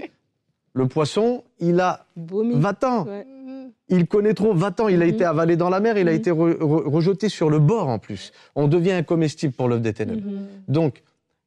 Le 0.72 0.86
poisson, 0.88 1.44
il 1.60 1.78
a 1.80 2.06
Vomi. 2.16 2.54
va-t'en. 2.58 3.04
Ouais. 3.04 3.26
Mhm. 3.90 3.98
Il 3.98 4.06
connaît 4.06 4.34
trop, 4.34 4.54
va-t'en. 4.54 4.88
Il 4.88 5.02
a 5.02 5.06
Mhm. 5.06 5.12
été 5.14 5.24
avalé 5.24 5.56
dans 5.56 5.70
la 5.70 5.80
mer, 5.80 5.96
il 5.98 6.08
a 6.08 6.12
Mhm. 6.12 6.16
été 6.18 6.30
re- 6.30 6.58
re- 6.58 6.88
rejeté 6.90 7.28
sur 7.28 7.50
le 7.50 7.58
bord 7.58 7.88
en 7.88 7.98
plus. 7.98 8.32
On 8.54 8.68
devient 8.68 8.92
incomestible 8.92 9.52
pour 9.54 9.68
l'œuvre 9.68 9.82
des 9.82 9.92
ténèbres. 9.94 10.26
Mhm. 10.28 10.46
Donc, 10.68 11.02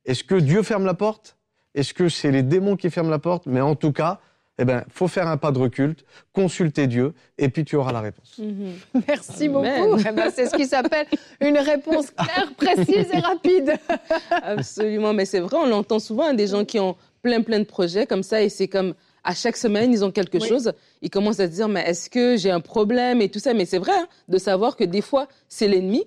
est-ce 0.05 0.23
que 0.23 0.35
Dieu 0.35 0.63
ferme 0.63 0.85
la 0.85 0.93
porte? 0.93 1.37
Est-ce 1.75 1.93
que 1.93 2.09
c'est 2.09 2.31
les 2.31 2.43
démons 2.43 2.75
qui 2.75 2.89
ferment 2.89 3.09
la 3.11 3.19
porte? 3.19 3.45
Mais 3.45 3.61
en 3.61 3.75
tout 3.75 3.91
cas, 3.93 4.19
eh 4.59 4.65
ben, 4.65 4.83
faut 4.89 5.07
faire 5.07 5.27
un 5.27 5.37
pas 5.37 5.51
de 5.51 5.57
recul, 5.59 5.95
consulter 6.33 6.85
Dieu, 6.87 7.13
et 7.37 7.47
puis 7.49 7.63
tu 7.63 7.75
auras 7.77 7.91
la 7.93 8.01
réponse. 8.01 8.39
Merci 9.07 9.45
Amen. 9.47 9.89
beaucoup. 9.89 10.01
Eh 10.07 10.11
ben, 10.11 10.29
c'est 10.33 10.47
ce 10.47 10.55
qui 10.55 10.65
s'appelle 10.65 11.05
une 11.39 11.57
réponse 11.57 12.11
claire, 12.11 12.51
précise 12.57 13.07
et 13.13 13.19
rapide. 13.19 13.73
Absolument, 14.29 15.13
mais 15.13 15.25
c'est 15.25 15.39
vrai, 15.39 15.57
on 15.57 15.67
l'entend 15.67 15.99
souvent, 15.99 16.25
hein, 16.29 16.33
des 16.33 16.47
gens 16.47 16.65
qui 16.65 16.79
ont 16.79 16.95
plein, 17.21 17.41
plein 17.41 17.59
de 17.59 17.63
projets 17.65 18.05
comme 18.05 18.23
ça, 18.23 18.41
et 18.41 18.49
c'est 18.49 18.67
comme 18.67 18.93
à 19.23 19.33
chaque 19.35 19.57
semaine, 19.57 19.91
ils 19.93 20.03
ont 20.03 20.11
quelque 20.11 20.37
Oui. 20.39 20.47
chose, 20.47 20.73
ils 21.01 21.09
commencent 21.09 21.39
à 21.39 21.47
se 21.47 21.53
dire, 21.53 21.67
mais 21.67 21.81
est-ce 21.81 22.09
que 22.09 22.37
j'ai 22.37 22.51
un 22.51 22.59
problème 22.61 23.21
et 23.21 23.29
tout 23.29 23.39
ça, 23.39 23.53
mais 23.53 23.65
c'est 23.65 23.77
vrai 23.79 23.93
hein, 23.95 24.07
de 24.27 24.37
savoir 24.37 24.75
que 24.75 24.83
des 24.83 25.01
fois, 25.01 25.27
c'est 25.47 25.67
l'ennemi, 25.67 26.03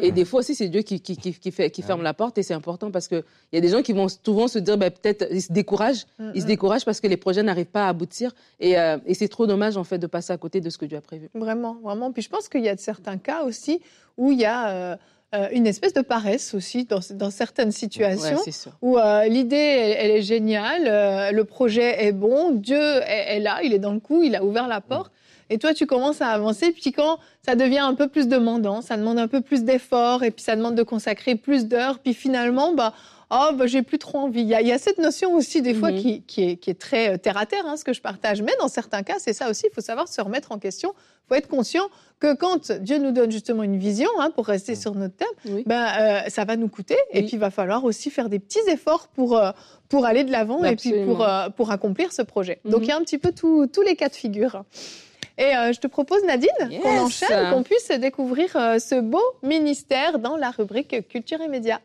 et 0.00 0.12
des 0.12 0.24
fois 0.24 0.40
aussi, 0.40 0.54
c'est 0.54 0.68
Dieu 0.68 0.80
qui, 0.80 0.98
qui, 1.00 1.14
qui, 1.14 1.34
qui 1.34 1.50
fait, 1.50 1.68
qui 1.68 1.82
ferme 1.82 2.02
la 2.02 2.14
porte, 2.14 2.38
et 2.38 2.42
c'est 2.42 2.54
important 2.54 2.90
parce 2.90 3.06
qu'il 3.06 3.22
y 3.52 3.58
a 3.58 3.60
des 3.60 3.68
gens 3.68 3.82
qui 3.82 3.92
vont 3.92 4.06
souvent 4.08 4.48
se 4.48 4.58
dire, 4.58 4.78
ben, 4.78 4.90
peut-être, 4.90 5.26
ils 5.30 5.42
se 5.42 5.52
découragent, 5.52 6.06
ils 6.34 6.40
se 6.40 6.46
découragent 6.46 6.86
parce 6.86 7.00
que 7.00 7.06
les 7.06 7.18
projets 7.18 7.42
n'arrivent 7.42 7.66
pas 7.66 7.84
à 7.84 7.88
aboutir, 7.90 8.34
et, 8.60 8.78
euh, 8.78 8.96
et 9.04 9.12
c'est 9.12 9.28
trop 9.28 9.46
dommage, 9.46 9.76
en 9.76 9.84
fait, 9.84 9.98
de 9.98 10.06
passer 10.06 10.32
à 10.32 10.38
côté 10.38 10.62
de 10.62 10.70
ce 10.70 10.78
que 10.78 10.86
Dieu 10.86 10.96
a 10.96 11.02
prévu. 11.02 11.28
Vraiment, 11.34 11.76
vraiment. 11.82 12.12
Puis 12.12 12.22
je 12.22 12.30
pense 12.30 12.48
qu'il 12.48 12.64
y 12.64 12.68
a 12.70 12.74
de 12.74 12.80
certains 12.80 13.18
cas 13.18 13.42
aussi 13.44 13.80
où 14.16 14.32
il 14.32 14.38
y 14.38 14.46
a 14.46 14.70
euh, 14.70 14.96
euh, 15.34 15.48
une 15.52 15.66
espèce 15.66 15.92
de 15.92 16.00
paresse 16.00 16.54
aussi 16.54 16.84
dans, 16.84 17.00
dans 17.10 17.30
certaines 17.30 17.72
situations. 17.72 18.36
Ouais, 18.36 18.72
où 18.82 18.98
euh, 18.98 19.24
l'idée, 19.24 19.56
elle, 19.56 19.96
elle 19.98 20.10
est 20.12 20.22
géniale, 20.22 20.84
euh, 20.86 21.32
le 21.32 21.44
projet 21.44 22.04
est 22.04 22.12
bon, 22.12 22.52
Dieu 22.52 22.80
est, 23.06 23.36
est 23.36 23.40
là, 23.40 23.60
il 23.64 23.72
est 23.72 23.78
dans 23.78 23.92
le 23.92 24.00
coup, 24.00 24.22
il 24.22 24.36
a 24.36 24.44
ouvert 24.44 24.68
la 24.68 24.80
porte. 24.80 25.12
Et 25.50 25.58
toi, 25.58 25.74
tu 25.74 25.86
commences 25.86 26.22
à 26.22 26.28
avancer, 26.28 26.72
puis 26.72 26.92
quand 26.92 27.18
ça 27.42 27.54
devient 27.54 27.80
un 27.80 27.94
peu 27.94 28.08
plus 28.08 28.28
demandant, 28.28 28.80
ça 28.80 28.96
demande 28.96 29.18
un 29.18 29.28
peu 29.28 29.40
plus 29.40 29.64
d'efforts, 29.64 30.22
et 30.22 30.30
puis 30.30 30.42
ça 30.42 30.56
demande 30.56 30.74
de 30.74 30.82
consacrer 30.82 31.34
plus 31.34 31.66
d'heures, 31.66 31.98
puis 31.98 32.14
finalement, 32.14 32.72
bah, 32.72 32.94
oh, 33.34 33.52
bah, 33.54 33.66
j'ai 33.66 33.82
plus 33.82 33.98
trop 33.98 34.18
envie. 34.18 34.40
Il 34.42 34.46
y, 34.48 34.54
a, 34.54 34.60
il 34.60 34.68
y 34.68 34.72
a 34.72 34.78
cette 34.78 34.98
notion 34.98 35.34
aussi, 35.34 35.60
des 35.62 35.74
fois, 35.74 35.90
Mhm. 35.90 35.98
qui, 36.00 36.22
qui, 36.22 36.42
est, 36.50 36.56
qui 36.56 36.70
est 36.70 36.80
très 36.80 37.14
euh, 37.14 37.16
terre 37.16 37.36
à 37.36 37.46
terre, 37.46 37.64
hein, 37.66 37.76
ce 37.76 37.84
que 37.84 37.92
je 37.92 38.00
partage. 38.00 38.42
Mais 38.42 38.52
dans 38.60 38.68
certains 38.68 39.02
cas, 39.02 39.14
c'est 39.18 39.32
ça 39.32 39.50
aussi, 39.50 39.66
il 39.70 39.74
faut 39.74 39.80
savoir 39.80 40.08
se 40.08 40.20
remettre 40.20 40.52
en 40.52 40.58
question. 40.58 40.92
Il 40.96 41.28
faut 41.28 41.34
être 41.36 41.48
conscient 41.48 41.88
que 42.20 42.34
quand 42.34 42.70
Dieu 42.72 42.98
nous 42.98 43.10
donne 43.12 43.30
justement 43.32 43.62
une 43.62 43.78
vision, 43.78 44.10
hein, 44.20 44.30
pour 44.30 44.46
rester 44.46 44.74
sur 44.74 44.94
notre 44.94 45.16
thème, 45.16 45.28
Oui. 45.46 45.62
ben, 45.66 45.86
euh, 46.00 46.20
ça 46.28 46.44
va 46.44 46.56
nous 46.56 46.68
coûter. 46.68 46.96
Et 47.12 47.22
puis, 47.22 47.30
il 47.34 47.38
va 47.38 47.50
falloir 47.50 47.84
aussi 47.84 48.10
faire 48.10 48.28
des 48.28 48.38
petits 48.38 48.60
efforts 48.68 49.08
pour, 49.08 49.36
euh, 49.36 49.50
pour 49.88 50.04
aller 50.06 50.24
de 50.24 50.30
l'avant 50.32 50.62
et 50.64 50.76
puis 50.76 50.92
pour, 51.04 51.22
euh, 51.26 51.48
pour 51.50 51.70
accomplir 51.70 52.12
ce 52.12 52.22
projet. 52.22 52.60
Donc, 52.64 52.78
Mhm. 52.80 52.82
il 52.84 52.88
y 52.88 52.92
a 52.92 52.96
un 52.96 53.00
petit 53.02 53.18
peu 53.18 53.32
tout- 53.32 53.66
tous 53.66 53.82
les 53.82 53.96
cas 53.96 54.08
de 54.08 54.14
figure. 54.14 54.64
Et 55.36 55.56
euh, 55.56 55.72
je 55.72 55.80
te 55.80 55.88
propose, 55.88 56.22
Nadine, 56.24 56.48
Yes. 56.70 56.80
qu'on 56.82 56.98
enchaîne, 57.00 57.50
qu'on 57.52 57.62
puisse 57.64 57.88
découvrir 57.88 58.54
euh, 58.54 58.78
ce 58.78 59.00
beau 59.00 59.22
ministère 59.42 60.18
dans 60.20 60.36
la 60.36 60.50
rubrique 60.50 61.08
Culture 61.08 61.40
et 61.40 61.48
Médias. 61.48 61.80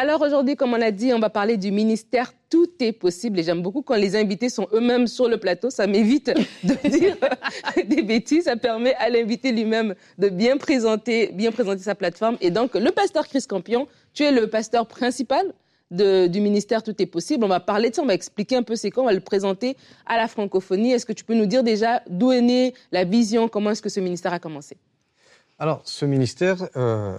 Alors 0.00 0.22
aujourd'hui, 0.22 0.54
comme 0.54 0.74
on 0.74 0.80
a 0.80 0.92
dit, 0.92 1.12
on 1.12 1.18
va 1.18 1.28
parler 1.28 1.56
du 1.56 1.72
ministère 1.72 2.32
Tout 2.48 2.70
est 2.78 2.92
possible. 2.92 3.40
Et 3.40 3.42
j'aime 3.42 3.62
beaucoup 3.62 3.82
quand 3.82 3.96
les 3.96 4.14
invités 4.14 4.48
sont 4.48 4.68
eux-mêmes 4.72 5.08
sur 5.08 5.28
le 5.28 5.38
plateau. 5.38 5.70
Ça 5.70 5.88
m'évite 5.88 6.30
de 6.62 6.88
dire 6.88 7.16
des 7.84 8.02
bêtises. 8.02 8.44
Ça 8.44 8.56
permet 8.56 8.94
à 8.94 9.08
l'invité 9.08 9.50
lui-même 9.50 9.96
de 10.18 10.28
bien 10.28 10.56
présenter, 10.56 11.32
bien 11.32 11.50
présenter 11.50 11.82
sa 11.82 11.96
plateforme. 11.96 12.36
Et 12.40 12.52
donc, 12.52 12.76
le 12.76 12.92
pasteur 12.92 13.26
Chris 13.26 13.42
Campion, 13.48 13.88
tu 14.14 14.22
es 14.22 14.30
le 14.30 14.48
pasteur 14.48 14.86
principal 14.86 15.52
du 15.90 16.40
ministère 16.40 16.84
Tout 16.84 16.94
est 17.02 17.06
possible. 17.06 17.42
On 17.42 17.48
va 17.48 17.58
parler 17.58 17.90
de 17.90 17.96
ça, 17.96 18.02
on 18.02 18.06
va 18.06 18.14
expliquer 18.14 18.54
un 18.54 18.62
peu 18.62 18.76
c'est 18.76 18.92
quoi, 18.92 19.02
on 19.02 19.06
va 19.06 19.12
le 19.12 19.18
présenter 19.18 19.76
à 20.06 20.16
la 20.16 20.28
francophonie. 20.28 20.92
Est-ce 20.92 21.06
que 21.06 21.12
tu 21.12 21.24
peux 21.24 21.34
nous 21.34 21.46
dire 21.46 21.64
déjà 21.64 22.02
d'où 22.08 22.30
est 22.30 22.40
née 22.40 22.72
la 22.92 23.02
vision, 23.02 23.48
comment 23.48 23.70
est-ce 23.70 23.82
que 23.82 23.88
ce 23.88 23.98
ministère 23.98 24.32
a 24.32 24.38
commencé? 24.38 24.76
Alors, 25.58 25.82
ce 25.86 26.04
ministère 26.04 26.68
euh, 26.76 27.18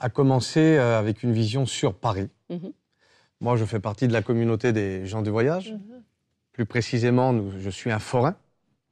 a 0.00 0.08
commencé 0.08 0.60
euh, 0.60 0.98
avec 0.98 1.22
une 1.22 1.32
vision 1.32 1.66
sur 1.66 1.94
Paris. 1.94 2.28
Mhm. 2.48 2.72
Moi, 3.40 3.56
je 3.56 3.64
fais 3.64 3.80
partie 3.80 4.08
de 4.08 4.12
la 4.12 4.22
communauté 4.22 4.72
des 4.72 5.06
gens 5.06 5.22
du 5.22 5.30
voyage. 5.30 5.72
Mhm. 5.72 6.02
Plus 6.52 6.66
précisément, 6.66 7.34
je 7.58 7.70
suis 7.70 7.90
un 7.90 7.98
forain. 7.98 8.34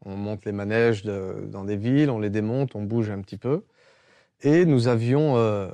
On 0.05 0.17
monte 0.17 0.45
les 0.45 0.53
manèges 0.53 1.03
dans 1.05 1.65
des 1.65 1.77
villes, 1.77 2.09
on 2.09 2.21
les 2.21 2.31
démonte, 2.31 2.77
on 2.77 2.83
bouge 2.83 3.11
un 3.11 3.21
petit 3.21 3.37
peu. 3.37 3.65
Et 4.43 4.65
nous 4.65 4.87
avions 4.87 5.37
euh, 5.37 5.69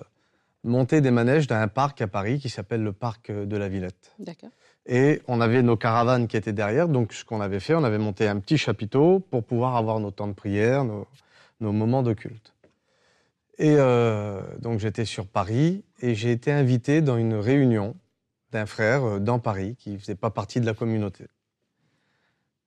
monter 0.64 1.00
des 1.02 1.10
manèges 1.10 1.46
dans 1.46 1.56
un 1.56 1.68
parc 1.68 2.00
à 2.00 2.06
Paris 2.06 2.38
qui 2.38 2.48
s'appelle 2.48 2.82
le 2.82 2.92
parc 2.92 3.30
de 3.30 3.56
la 3.56 3.68
Villette. 3.68 4.14
Et 4.86 5.22
on 5.28 5.40
avait 5.40 5.62
nos 5.62 5.76
caravanes 5.76 6.26
qui 6.26 6.36
étaient 6.36 6.52
derrière. 6.52 6.88
Donc, 6.88 7.12
ce 7.12 7.24
qu'on 7.24 7.40
avait 7.40 7.60
fait, 7.60 7.74
on 7.74 7.84
avait 7.84 7.98
monté 7.98 8.26
un 8.26 8.38
petit 8.38 8.58
chapiteau 8.58 9.20
pour 9.20 9.44
pouvoir 9.44 9.76
avoir 9.76 10.00
nos 10.00 10.10
temps 10.10 10.28
de 10.28 10.32
prière, 10.32 10.84
nos, 10.84 11.06
moments 11.60 12.02
de 12.02 12.12
culte. 12.12 12.53
Et 13.58 13.76
euh, 13.78 14.42
donc, 14.58 14.80
j'étais 14.80 15.04
sur 15.04 15.26
Paris 15.26 15.84
et 16.00 16.14
j'ai 16.14 16.32
été 16.32 16.50
invité 16.50 17.02
dans 17.02 17.16
une 17.16 17.34
réunion 17.34 17.96
d'un 18.50 18.66
frère 18.66 19.04
euh, 19.04 19.20
dans 19.20 19.38
Paris 19.38 19.76
qui 19.76 19.98
faisait 19.98 20.16
pas 20.16 20.30
partie 20.30 20.60
de 20.60 20.66
la 20.66 20.74
communauté. 20.74 21.26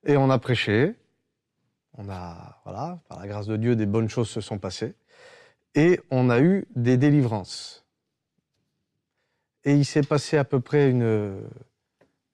Et 0.05 0.15
on 0.15 0.29
a 0.29 0.39
prêché. 0.39 0.95
On 1.97 2.09
a, 2.09 2.61
voilà, 2.63 2.99
par 3.09 3.19
la 3.19 3.27
grâce 3.27 3.47
de 3.47 3.57
Dieu, 3.57 3.75
des 3.75 3.85
bonnes 3.85 4.09
choses 4.09 4.29
se 4.29 4.39
sont 4.39 4.59
passées. 4.59 4.95
Et 5.75 5.99
on 6.11 6.29
a 6.29 6.39
eu 6.39 6.65
des 6.75 6.97
délivrances. 6.97 7.85
Et 9.63 9.73
il 9.73 9.85
s'est 9.85 10.03
passé 10.03 10.37
à 10.37 10.43
peu 10.43 10.61
près 10.61 10.89
une, 10.89 11.41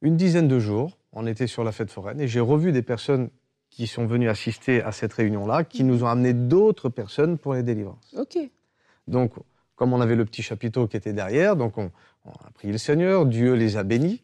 une 0.01 0.17
dizaine 0.17 0.47
de 0.47 0.59
jours. 0.59 0.97
On 1.13 1.25
était 1.25 1.47
sur 1.47 1.63
la 1.63 1.71
fête 1.71 1.89
foraine 1.89 2.19
et 2.21 2.27
j'ai 2.27 2.39
revu 2.39 2.71
des 2.71 2.83
personnes 2.83 3.29
qui 3.75 3.87
sont 3.87 4.05
venues 4.05 4.29
assister 4.29 4.83
à 4.83 4.91
cette 4.91 5.13
réunion-là, 5.13 5.63
qui 5.63 5.83
nous 5.83 6.03
ont 6.03 6.07
amené 6.07 6.33
d'autres 6.33 6.89
personnes 6.89 7.37
pour 7.37 7.55
les 7.55 7.63
délivrances. 7.63 8.13
Ok. 8.15 8.37
Donc, 9.07 9.33
comme 9.75 9.93
on 9.93 10.01
avait 10.01 10.15
le 10.15 10.25
petit 10.25 10.43
chapiteau 10.43 10.87
qui 10.87 10.95
était 10.95 11.13
derrière, 11.13 11.55
donc 11.55 11.77
on, 11.77 11.91
a 12.25 12.51
prié 12.53 12.71
le 12.71 12.77
Seigneur, 12.77 13.25
Dieu 13.25 13.53
les 13.53 13.75
a 13.75 13.83
bénis, 13.83 14.21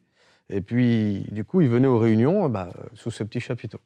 et 0.49 0.61
puis 0.61 1.25
du 1.31 1.43
coup 1.43 1.61
ils 1.61 1.69
venaient 1.69 1.87
aux 1.87 1.97
réunions 1.97 2.47
bah, 2.47 2.69
sous 2.93 3.11
ce 3.11 3.23
petit 3.23 3.39
chapiteau. 3.39 3.79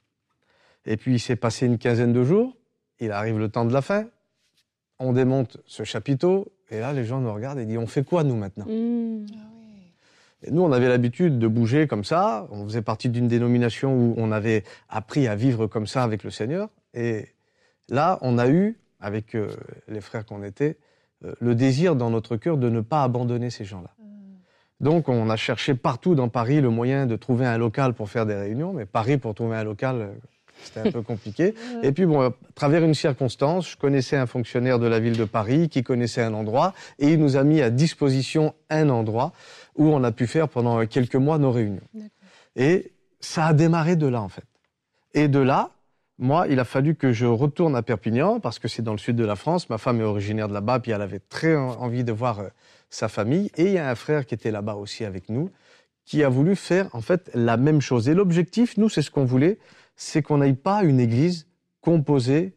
Et 0.86 0.98
puis 0.98 1.16
il 1.16 1.20
s'est 1.20 1.38
passé 1.38 1.66
une 1.66 1.78
quinzaine 1.78 2.14
de 2.14 2.24
jours, 2.24 2.56
il 3.00 3.12
arrive 3.12 3.40
le 3.40 3.50
temps 3.50 3.66
de 3.66 3.74
la 3.74 3.82
fin, 3.82 4.06
on 5.00 5.14
démonte 5.14 5.58
ce 5.66 5.84
chapiteau, 5.84 6.52
et 6.70 6.80
là, 6.80 6.92
les 6.92 7.06
gens 7.06 7.22
nous 7.22 7.34
regardent 7.34 7.60
et 7.60 7.66
disent 7.66 7.78
On 7.78 7.88
fait 7.88 8.04
quoi, 8.04 8.24
nous, 8.24 8.36
maintenant? 8.36 8.66
Mmh. 8.66 9.26
Nous, 10.52 10.62
on 10.62 10.72
avait 10.72 10.90
l'habitude 10.90 11.40
de 11.40 11.48
bouger 11.48 11.88
comme 11.88 12.04
ça. 12.04 12.48
On 12.52 12.66
faisait 12.66 12.82
partie 12.82 13.10
d'une 13.10 13.28
dénomination 13.28 13.96
où 13.96 14.14
on 14.18 14.32
avait 14.32 14.64
appris 14.90 15.28
à 15.28 15.36
vivre 15.36 15.68
comme 15.68 15.88
ça 15.88 16.04
avec 16.04 16.24
le 16.24 16.30
Seigneur. 16.30 16.70
Et 16.94 17.30
là, 17.90 18.20
on 18.22 18.38
a 18.38 18.50
eu, 18.50 18.78
avec 19.00 19.36
euh, 19.36 19.48
les 19.88 20.02
frères 20.02 20.26
qu'on 20.26 20.44
était, 20.44 20.78
euh, 21.26 21.34
le 21.40 21.56
désir 21.56 21.96
dans 21.96 22.10
notre 22.10 22.38
cœur 22.38 22.58
de 22.58 22.70
ne 22.70 22.82
pas 22.82 23.04
abandonner 23.04 23.50
ces 23.50 23.66
gens-là. 23.66 23.92
Mmh. 24.00 24.84
Donc, 24.84 25.10
on 25.10 25.30
a 25.30 25.36
cherché 25.36 25.76
partout 25.76 26.16
dans 26.16 26.30
Paris 26.30 26.62
le 26.62 26.70
moyen 26.70 27.06
de 27.06 27.16
trouver 27.16 27.46
un 27.46 27.58
local 27.58 27.94
pour 27.94 28.10
faire 28.10 28.26
des 28.26 28.36
réunions. 28.36 28.74
Mais 28.74 28.86
Paris, 28.86 29.18
pour 29.18 29.34
trouver 29.34 29.56
un 29.56 29.64
local, 29.64 29.96
euh, 30.02 30.14
c'était 30.64 30.88
un 30.88 30.92
peu 30.92 31.02
compliqué. 31.02 31.54
Et 31.82 31.92
puis, 31.92 32.06
bon, 32.06 32.22
à 32.22 32.34
travers 32.56 32.84
une 32.84 32.94
circonstance, 32.94 33.72
je 33.72 33.78
connaissais 33.78 34.18
un 34.18 34.26
fonctionnaire 34.26 34.80
de 34.80 34.88
la 34.88 35.00
ville 35.00 35.18
de 35.18 35.26
Paris 35.26 35.70
qui 35.70 35.84
connaissait 35.84 36.24
un 36.24 36.34
endroit 36.34 36.74
et 37.00 37.10
il 37.14 37.20
nous 37.20 37.38
a 37.38 37.44
mis 37.44 37.62
à 37.62 37.70
disposition 37.70 38.54
un 38.70 38.90
endroit 38.90 39.34
où 39.76 39.88
on 39.88 40.04
a 40.04 40.12
pu 40.12 40.28
faire 40.28 40.50
pendant 40.50 40.86
quelques 40.86 41.16
mois 41.16 41.38
nos 41.38 41.52
réunions. 41.52 41.82
Et 42.56 42.92
ça 43.20 43.48
a 43.48 43.54
démarré 43.54 43.96
de 43.96 44.08
là, 44.08 44.22
en 44.22 44.30
fait. 44.30 44.46
Et 45.14 45.28
de 45.28 45.40
là, 45.40 45.70
moi, 46.20 46.46
il 46.48 46.60
a 46.60 46.64
fallu 46.64 46.96
que 46.96 47.12
je 47.12 47.26
retourne 47.26 47.76
à 47.76 47.82
Perpignan 47.82 48.40
parce 48.40 48.60
que 48.60 48.68
c'est 48.68 48.82
dans 48.82 48.92
le 48.92 48.98
sud 48.98 49.16
de 49.16 49.26
la 49.26 49.36
France. 49.36 49.70
Ma 49.70 49.78
femme 49.78 50.00
est 50.00 50.06
originaire 50.06 50.48
de 50.48 50.54
là-bas, 50.54 50.80
puis 50.80 50.92
elle 50.92 51.02
avait 51.02 51.20
très 51.20 51.56
envie 51.56 52.04
de 52.04 52.12
voir 52.12 52.40
euh, 52.40 52.48
sa 52.90 53.08
famille. 53.08 53.50
Et 53.58 53.66
il 53.66 53.72
y 53.72 53.78
a 53.78 53.90
un 53.90 53.96
frère 53.96 54.26
qui 54.26 54.36
était 54.36 54.52
là-bas 54.52 54.76
aussi 54.76 55.06
avec 55.06 55.30
nous, 55.30 55.50
qui 56.06 56.24
a 56.24 56.30
voulu 56.30 56.56
faire 56.56 56.88
en 56.94 57.02
fait 57.02 57.32
la 57.34 57.58
même 57.58 57.82
chose. 57.82 58.10
Et 58.10 58.14
l'objectif, 58.14 58.78
nous, 58.78 58.90
c'est 58.90 59.02
ce 59.02 59.10
qu'on 59.10 59.26
voulait, 59.26 59.58
c'est 59.96 60.22
qu'on 60.22 60.38
n'aille 60.38 60.54
pas 60.54 60.84
une 60.84 61.00
église 61.00 61.48
composée 61.82 62.54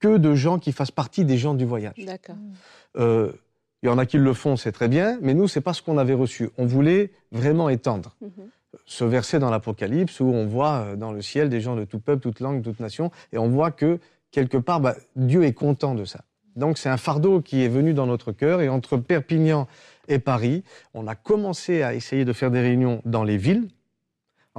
que 0.00 0.16
de 0.16 0.34
gens 0.34 0.58
qui 0.58 0.72
fassent 0.72 0.90
partie 0.90 1.24
des 1.24 1.38
gens 1.38 1.54
du 1.54 1.64
voyage. 1.64 1.94
D'accord. 2.04 2.36
Euh, 2.96 3.32
il 3.82 3.86
y 3.86 3.88
en 3.88 3.98
a 3.98 4.06
qui 4.06 4.18
le 4.18 4.32
font, 4.32 4.56
c'est 4.56 4.72
très 4.72 4.88
bien, 4.88 5.18
mais 5.22 5.34
nous, 5.34 5.48
c'est 5.48 5.60
pas 5.60 5.72
ce 5.72 5.82
qu'on 5.82 5.98
avait 5.98 6.14
reçu. 6.14 6.50
On 6.58 6.66
voulait 6.66 7.12
vraiment 7.32 7.68
étendre. 7.68 8.16
Mhm. 8.20 8.30
Ce 8.84 9.04
verset 9.04 9.38
dans 9.38 9.50
l'Apocalypse 9.50 10.20
où 10.20 10.26
on 10.26 10.46
voit 10.46 10.80
euh, 10.80 10.96
dans 10.96 11.12
le 11.12 11.22
ciel 11.22 11.48
des 11.48 11.60
gens 11.60 11.76
de 11.76 11.84
tout 11.84 12.00
peuple, 12.00 12.22
toute 12.22 12.40
langue, 12.40 12.62
toute 12.62 12.80
nation, 12.80 13.10
et 13.32 13.38
on 13.38 13.48
voit 13.48 13.70
que 13.70 13.98
quelque 14.30 14.58
part, 14.58 14.80
bah, 14.80 14.96
Dieu 15.16 15.44
est 15.44 15.52
content 15.52 15.94
de 15.94 16.04
ça. 16.04 16.24
Donc 16.56 16.76
c'est 16.76 16.88
un 16.88 16.96
fardeau 16.96 17.40
qui 17.40 17.62
est 17.62 17.68
venu 17.68 17.94
dans 17.94 18.06
notre 18.06 18.32
cœur, 18.32 18.60
et 18.60 18.68
entre 18.68 18.96
Perpignan 18.96 19.68
et 20.08 20.18
Paris, 20.18 20.64
on 20.92 21.06
a 21.06 21.14
commencé 21.14 21.82
à 21.82 21.94
essayer 21.94 22.24
de 22.24 22.32
faire 22.32 22.50
des 22.50 22.60
réunions 22.60 23.00
dans 23.04 23.22
les 23.22 23.36
villes, 23.36 23.68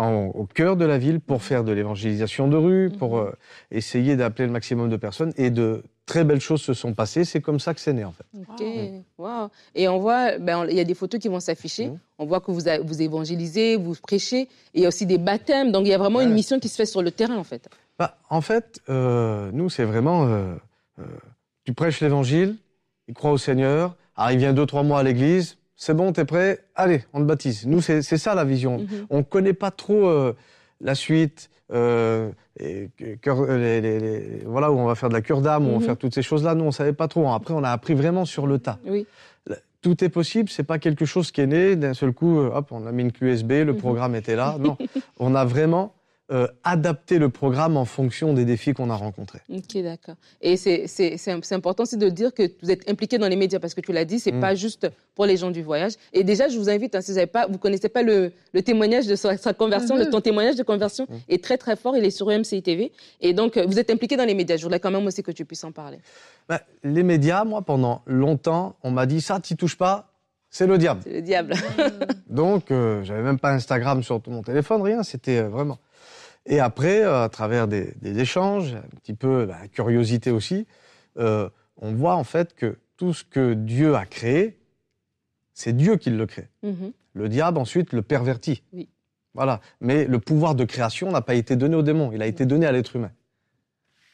au 0.08 0.46
cœur 0.46 0.78
de 0.78 0.86
la 0.86 0.98
ville 0.98 1.20
pour 1.20 1.44
faire 1.44 1.64
de 1.64 1.72
l'évangélisation 1.72 2.48
de 2.48 2.56
rue, 2.56 2.90
pour 2.90 3.18
mhm. 3.18 3.28
euh, 3.28 3.32
essayer 3.72 4.16
d'appeler 4.16 4.46
le 4.46 4.52
maximum 4.52 4.90
de 4.90 4.98
personnes. 4.98 5.34
Et 5.36 5.50
de 5.50 5.84
très 6.06 6.24
belles 6.24 6.42
choses 6.42 6.62
se 6.62 6.74
sont 6.74 6.94
passées. 6.94 7.26
C'est 7.26 7.42
comme 7.42 7.60
ça 7.60 7.74
que 7.74 7.82
c'est 7.82 7.94
né, 7.94 8.06
en 8.06 8.12
fait. 8.12 8.26
Ok, 8.50 8.66
wow. 9.18 9.50
Et 9.76 9.88
on 9.88 10.00
voit, 10.00 10.38
ben, 10.38 10.66
il 10.70 10.76
y 10.76 10.80
a 10.80 10.86
des 10.86 10.94
photos 10.94 11.20
qui 11.20 11.28
vont 11.28 11.40
s'afficher. 11.40 11.88
Mhm. 11.88 12.00
On 12.18 12.26
voit 12.26 12.40
que 12.40 12.52
vous, 12.52 12.62
vous 12.84 13.02
évangélisez, 13.02 13.76
vous 13.76 13.96
prêchez. 13.96 14.42
Et 14.42 14.48
il 14.76 14.82
y 14.82 14.86
a 14.86 14.88
aussi 14.88 15.06
des 15.06 15.18
baptêmes. 15.18 15.72
Donc 15.72 15.86
il 15.86 15.90
y 15.90 15.94
a 15.94 15.98
vraiment 15.98 16.22
une 16.22 16.34
mission 16.34 16.60
qui 16.60 16.70
se 16.70 16.76
fait 16.76 16.86
sur 16.86 17.02
le 17.02 17.12
terrain, 17.12 17.38
en 17.38 17.44
fait. 17.44 17.70
Bah, 17.98 18.18
en 18.30 18.42
fait, 18.42 18.82
euh, 18.90 19.52
nous, 19.54 19.70
c'est 19.70 19.84
vraiment. 19.84 20.28
Euh, 20.28 20.56
tu 21.66 21.74
prêches 21.74 22.00
l'évangile, 22.00 22.56
il 23.08 23.14
croit 23.14 23.32
au 23.32 23.38
Seigneur. 23.38 23.96
Alors, 24.16 24.32
il 24.32 24.38
vient 24.38 24.54
deux, 24.54 24.66
trois 24.66 24.84
mois 24.84 25.00
à 25.00 25.04
l'église 25.04 25.59
c'est 25.80 25.94
bon, 25.94 26.12
t'es 26.12 26.26
prêt? 26.26 26.60
Allez, 26.76 27.06
on 27.14 27.20
te 27.22 27.24
baptise. 27.24 27.66
Nous, 27.66 27.80
c'est 27.80 28.02
ça 28.02 28.36
la 28.36 28.44
vision. 28.44 28.80
Mhm. 28.80 29.08
On 29.10 29.18
ne 29.20 29.24
connaît 29.24 29.54
pas 29.54 29.72
trop 29.72 30.08
euh, 30.08 30.34
la 30.82 30.94
suite, 30.94 31.50
euh, 31.72 32.32
et, 32.60 32.90
voilà, 34.46 34.74
où 34.74 34.78
on 34.78 34.86
va 34.86 34.96
faire 34.96 35.08
de 35.08 35.14
la 35.14 35.22
cure 35.22 35.40
d'âme, 35.40 35.66
où 35.66 35.70
on 35.70 35.74
va 35.76 35.80
mhm. 35.80 35.86
faire 35.86 35.98
toutes 35.98 36.14
ces 36.14 36.22
choses-là. 36.22 36.54
Nous, 36.54 36.66
on 36.66 36.72
savait 36.72 36.92
pas 36.92 37.08
trop. 37.08 37.32
Après, 37.32 37.54
on 37.54 37.64
a 37.64 37.70
appris 37.70 37.94
vraiment 37.94 38.26
sur 38.26 38.46
le 38.46 38.60
tas. 38.60 38.78
Oui. 38.86 39.08
Tout 39.82 40.04
est 40.04 40.10
possible, 40.10 40.50
c'est 40.50 40.66
pas 40.66 40.80
quelque 40.80 41.06
chose 41.06 41.32
qui 41.32 41.40
est 41.40 41.48
né 41.48 41.78
d'un 41.78 41.94
seul 41.94 42.12
coup, 42.12 42.40
euh, 42.40 42.52
hop, 42.54 42.68
on 42.72 42.86
a 42.86 42.92
mis 42.92 43.04
une 43.04 43.14
clé 43.14 43.30
USB, 43.30 43.52
le 43.52 43.68
mhm. 43.68 43.78
programme 43.78 44.16
était 44.16 44.36
là. 44.36 44.58
Non, 44.60 44.78
on 45.18 45.34
a 45.34 45.46
vraiment 45.46 45.94
euh, 46.32 46.48
adapter 46.64 47.18
le 47.18 47.30
programme 47.30 47.76
en 47.76 47.86
fonction 47.86 48.34
des 48.34 48.46
défis 48.46 48.74
qu'on 48.74 48.92
a 48.92 48.96
rencontrés. 48.96 49.40
Ok, 49.50 49.82
d'accord. 49.82 50.14
Et 50.42 50.58
c'est 50.58 51.52
important 51.52 51.84
aussi 51.84 51.98
de 51.98 52.08
dire 52.10 52.36
que 52.36 52.44
vous 52.62 52.70
êtes 52.70 52.88
impliqué 52.88 53.18
dans 53.18 53.28
les 53.28 53.36
médias 53.36 53.58
parce 53.58 53.74
que 53.74 53.82
tu 53.82 53.92
l'as 53.92 54.06
dit, 54.06 54.20
c'est 54.20 54.30
n'est 54.30 54.38
mm. 54.38 54.42
pas 54.42 54.54
juste 54.54 54.88
pour 55.16 55.26
les 55.26 55.38
gens 55.38 55.50
du 55.50 55.64
voyage. 55.64 55.94
Et 56.14 56.24
déjà, 56.24 56.48
je 56.48 56.60
vous 56.60 56.70
invite, 56.70 56.94
hein, 56.94 57.02
si 57.02 57.14
vous 57.14 57.20
ne 57.20 57.26
pas, 57.26 57.48
vous 57.48 57.58
connaissez 57.58 57.90
pas 57.90 58.04
le, 58.04 58.32
témoignage 58.64 59.08
de 59.08 59.16
sa, 59.16 59.36
conversion, 59.56 59.98
mm-hmm. 59.98 60.12
ton 60.12 60.22
témoignage 60.22 60.56
de 60.56 60.62
conversion 60.62 61.08
mm. 61.10 61.16
est 61.30 61.44
très 61.44 61.58
très 61.58 61.76
fort. 61.76 61.98
Il 61.98 62.06
est 62.06 62.12
sur 62.12 62.28
MCI 62.28 62.62
TV. 62.62 62.92
Et 63.22 63.34
donc, 63.34 63.58
euh, 63.58 63.66
vous 63.66 63.80
êtes 63.80 63.90
impliqué 63.90 64.16
dans 64.16 64.26
les 64.26 64.36
médias. 64.36 64.56
Je 64.56 64.64
voudrais 64.64 64.80
quand 64.80 64.92
même 64.92 65.08
aussi 65.08 65.24
que 65.24 65.32
tu 65.32 65.46
puisses 65.46 65.64
en 65.64 65.72
parler. 65.72 65.98
Bah, 66.48 66.62
les 66.84 67.02
médias, 67.02 67.44
moi, 67.44 67.64
pendant 67.64 68.04
longtemps, 68.06 68.76
on 68.84 68.92
m'a 68.92 69.08
dit 69.08 69.22
ça, 69.22 69.40
tu 69.40 69.56
touches 69.56 69.78
pas. 69.78 70.14
C'est 70.52 70.68
le 70.68 70.78
diable. 70.78 71.02
C'est 71.04 71.14
le 71.14 71.22
diable. 71.24 71.54
donc, 72.30 72.70
euh, 72.70 73.04
j'avais 73.04 73.24
même 73.24 73.40
pas 73.40 73.52
Instagram 73.52 74.04
sur 74.04 74.22
mon 74.28 74.44
téléphone, 74.44 74.84
rien. 74.84 75.02
C'était 75.02 75.42
vraiment. 75.42 75.80
Et 76.50 76.60
après, 76.60 77.04
euh, 77.04 77.24
à 77.24 77.30
travers 77.30 77.68
des, 77.68 77.94
échanges, 78.02 78.74
un 78.74 78.98
petit 79.02 79.14
peu 79.14 79.46
la 79.46 79.68
curiosité 79.68 80.32
aussi, 80.32 80.66
euh, 81.18 81.48
on 81.78 81.94
voit 81.94 82.16
en 82.16 82.24
fait 82.24 82.56
que 82.56 82.80
tout 82.98 83.14
ce 83.14 83.24
que 83.24 83.54
Dieu 83.54 83.96
a 83.96 84.06
créé, 84.06 84.60
c'est 85.54 85.78
Dieu 85.78 85.96
qui 85.96 86.10
le 86.10 86.26
crée. 86.26 86.50
Mm-hmm. 86.64 86.92
Le 87.14 87.30
diable 87.30 87.60
ensuite 87.60 87.94
le 87.94 88.02
pervertit. 88.02 88.64
Oui. 88.74 88.90
Voilà. 89.36 89.62
Mais 89.80 90.06
le 90.06 90.20
pouvoir 90.20 90.56
de 90.56 90.66
création 90.66 91.12
n'a 91.12 91.22
pas 91.22 91.36
été 91.36 91.56
donné 91.56 91.76
au 91.76 91.84
démon, 91.84 92.12
il 92.12 92.22
a 92.22 92.28
été 92.28 92.46
donné 92.46 92.66
à 92.66 92.72
l'être 92.72 92.96
humain. 92.96 93.12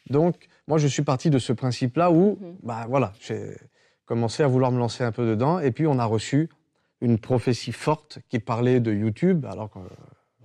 Donc, 0.10 0.48
moi, 0.68 0.78
je 0.78 0.88
suis 0.88 1.02
parti 1.02 1.30
de 1.30 1.40
ce 1.40 1.54
principe-là 1.54 2.12
où, 2.12 2.38
mm-hmm. 2.40 2.56
bah 2.64 2.86
voilà, 2.90 3.14
j'ai 3.22 3.56
commencé 4.06 4.44
à 4.44 4.48
vouloir 4.48 4.72
me 4.72 4.78
lancer 4.78 5.06
un 5.06 5.12
peu 5.14 5.26
dedans, 5.26 5.60
et 5.60 5.72
puis 5.72 5.88
on 5.88 5.98
a 6.00 6.06
reçu 6.06 6.50
une 7.00 7.18
prophétie 7.18 7.72
forte 7.72 8.20
qui 8.30 8.40
parlait 8.40 8.82
de 8.82 8.94
YouTube, 8.94 9.46
alors 9.46 9.70
que 9.70 9.80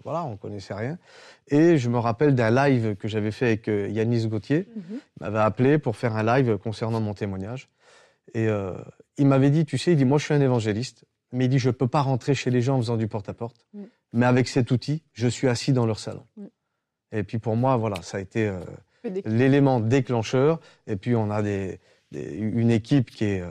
voilà, 0.04 0.24
on 0.24 0.36
connaissait 0.36 0.74
rien. 0.74 0.98
Et 1.48 1.78
je 1.78 1.88
me 1.88 1.98
rappelle 1.98 2.34
d'un 2.34 2.50
live 2.50 2.96
que 2.96 3.08
j'avais 3.08 3.30
fait 3.30 3.46
avec 3.46 3.68
euh, 3.68 3.88
Yanis 3.88 4.26
Gauthier. 4.28 4.66
Mhm. 4.74 4.84
Il 4.90 5.00
m'avait 5.22 5.38
appelé 5.38 5.78
pour 5.78 5.96
faire 5.96 6.16
un 6.16 6.22
live 6.22 6.58
concernant 6.58 7.00
mon 7.00 7.14
témoignage. 7.14 7.68
Et 8.34 8.46
euh, 8.48 8.74
il 9.18 9.26
m'avait 9.26 9.50
dit, 9.50 9.64
tu 9.64 9.78
sais, 9.78 9.92
il 9.92 9.96
dit, 9.96 10.04
moi 10.04 10.18
je 10.18 10.24
suis 10.24 10.34
un 10.34 10.40
évangéliste, 10.40 11.04
mais 11.32 11.46
il 11.46 11.48
dit, 11.48 11.58
je 11.58 11.68
ne 11.68 11.74
peux 11.74 11.88
pas 11.88 12.02
rentrer 12.02 12.34
chez 12.34 12.50
les 12.50 12.62
gens 12.62 12.76
en 12.76 12.80
faisant 12.80 12.96
du 12.96 13.08
porte-à-porte. 13.08 13.66
Mais 14.12 14.26
avec 14.26 14.48
cet 14.48 14.70
outil, 14.70 15.02
je 15.12 15.28
suis 15.28 15.48
assis 15.48 15.72
dans 15.72 15.86
leur 15.86 15.98
salon. 15.98 16.24
Et 17.12 17.22
puis 17.22 17.38
pour 17.38 17.56
moi, 17.56 17.76
voilà, 17.76 18.00
ça 18.02 18.18
a 18.18 18.20
été 18.20 18.48
euh, 18.48 18.60
l'élément 19.24 19.80
déclencheur. 19.80 20.60
Et 20.86 20.96
puis 20.96 21.14
on 21.14 21.30
a 21.30 21.42
des, 21.42 21.80
une 22.12 22.70
équipe 22.70 23.10
qui 23.10 23.24
est 23.24 23.44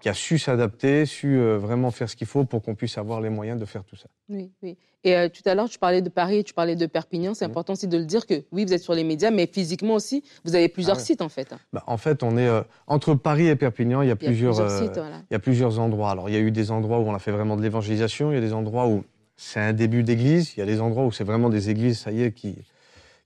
qui 0.00 0.08
a 0.08 0.14
su 0.14 0.36
s'adapter, 0.36 1.06
su 1.06 1.38
vraiment 1.38 1.92
faire 1.92 2.10
ce 2.10 2.16
qu'il 2.16 2.26
faut 2.26 2.44
pour 2.44 2.60
qu'on 2.60 2.74
puisse 2.74 2.98
avoir 2.98 3.20
les 3.20 3.30
moyens 3.30 3.60
de 3.60 3.64
faire 3.64 3.84
tout 3.84 3.94
ça. 3.94 4.08
Oui, 4.28 4.50
oui. 4.60 4.76
Et 5.04 5.16
euh, 5.16 5.28
tout 5.28 5.42
à 5.48 5.54
l'heure, 5.54 5.68
tu 5.68 5.78
parlais 5.78 6.00
de 6.00 6.08
Paris, 6.08 6.44
tu 6.44 6.54
parlais 6.54 6.76
de 6.76 6.86
Perpignan. 6.86 7.34
C'est 7.34 7.44
Mhm. 7.44 7.50
important 7.50 7.72
aussi 7.72 7.88
de 7.88 7.98
le 7.98 8.04
dire 8.04 8.24
que 8.26 8.44
oui, 8.52 8.64
vous 8.64 8.72
êtes 8.72 8.82
sur 8.82 8.94
les 8.94 9.02
médias, 9.04 9.30
mais 9.32 9.46
physiquement 9.46 9.94
aussi, 9.94 10.22
vous 10.44 10.54
avez 10.54 10.68
plusieurs 10.68 10.96
Ah 10.96 11.00
ouais. 11.00 11.04
sites 11.04 11.22
en 11.22 11.28
fait. 11.28 11.52
Bah, 11.72 11.82
en 11.86 11.96
fait, 11.96 12.22
on 12.22 12.36
est 12.36 12.46
euh, 12.46 12.62
entre 12.86 13.14
Paris 13.14 13.48
et 13.48 13.56
Perpignan, 13.56 14.02
il 14.02 14.08
y 14.08 14.10
a 14.12 14.16
Il 14.20 14.22
y 14.22 14.26
a 14.26 14.28
plusieurs, 14.28 14.60
euh, 14.60 14.80
sites, 14.82 14.98
voilà. 14.98 15.22
il 15.30 15.34
y 15.34 15.36
a 15.36 15.40
plusieurs 15.40 15.80
endroits. 15.80 16.10
Alors, 16.10 16.28
il 16.28 16.34
y 16.34 16.38
a 16.38 16.40
eu 16.40 16.52
des 16.52 16.70
endroits 16.70 17.00
où 17.00 17.02
on 17.08 17.14
a 17.14 17.18
fait 17.18 17.32
vraiment 17.32 17.56
de 17.56 17.62
l'évangélisation, 17.62 18.30
il 18.30 18.34
y 18.36 18.38
a 18.38 18.40
des 18.40 18.52
endroits 18.52 18.86
où 18.86 19.04
c'est 19.36 19.60
un 19.60 19.72
début 19.72 20.04
d'église, 20.04 20.54
il 20.56 20.60
y 20.60 20.62
a 20.62 20.66
des 20.66 20.80
endroits 20.80 21.04
où 21.04 21.10
c'est 21.10 21.24
vraiment 21.24 21.48
des 21.50 21.68
églises, 21.70 21.98
ça 21.98 22.12
y 22.12 22.22
est, 22.22 22.32
qui, 22.32 22.54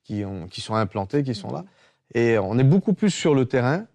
qui, 0.03 0.25
ont, 0.25 0.47
qui 0.49 0.63
sont 0.63 0.75
implantées, 0.77 1.23
qui 1.25 1.35
sont 1.35 1.51
là. 1.53 1.65
Et 2.15 2.39
on 2.39 2.59
est 2.59 2.65
beaucoup 2.65 2.95
plus 2.95 3.11
sur 3.11 3.35
le 3.35 3.45
terrain 3.45 3.87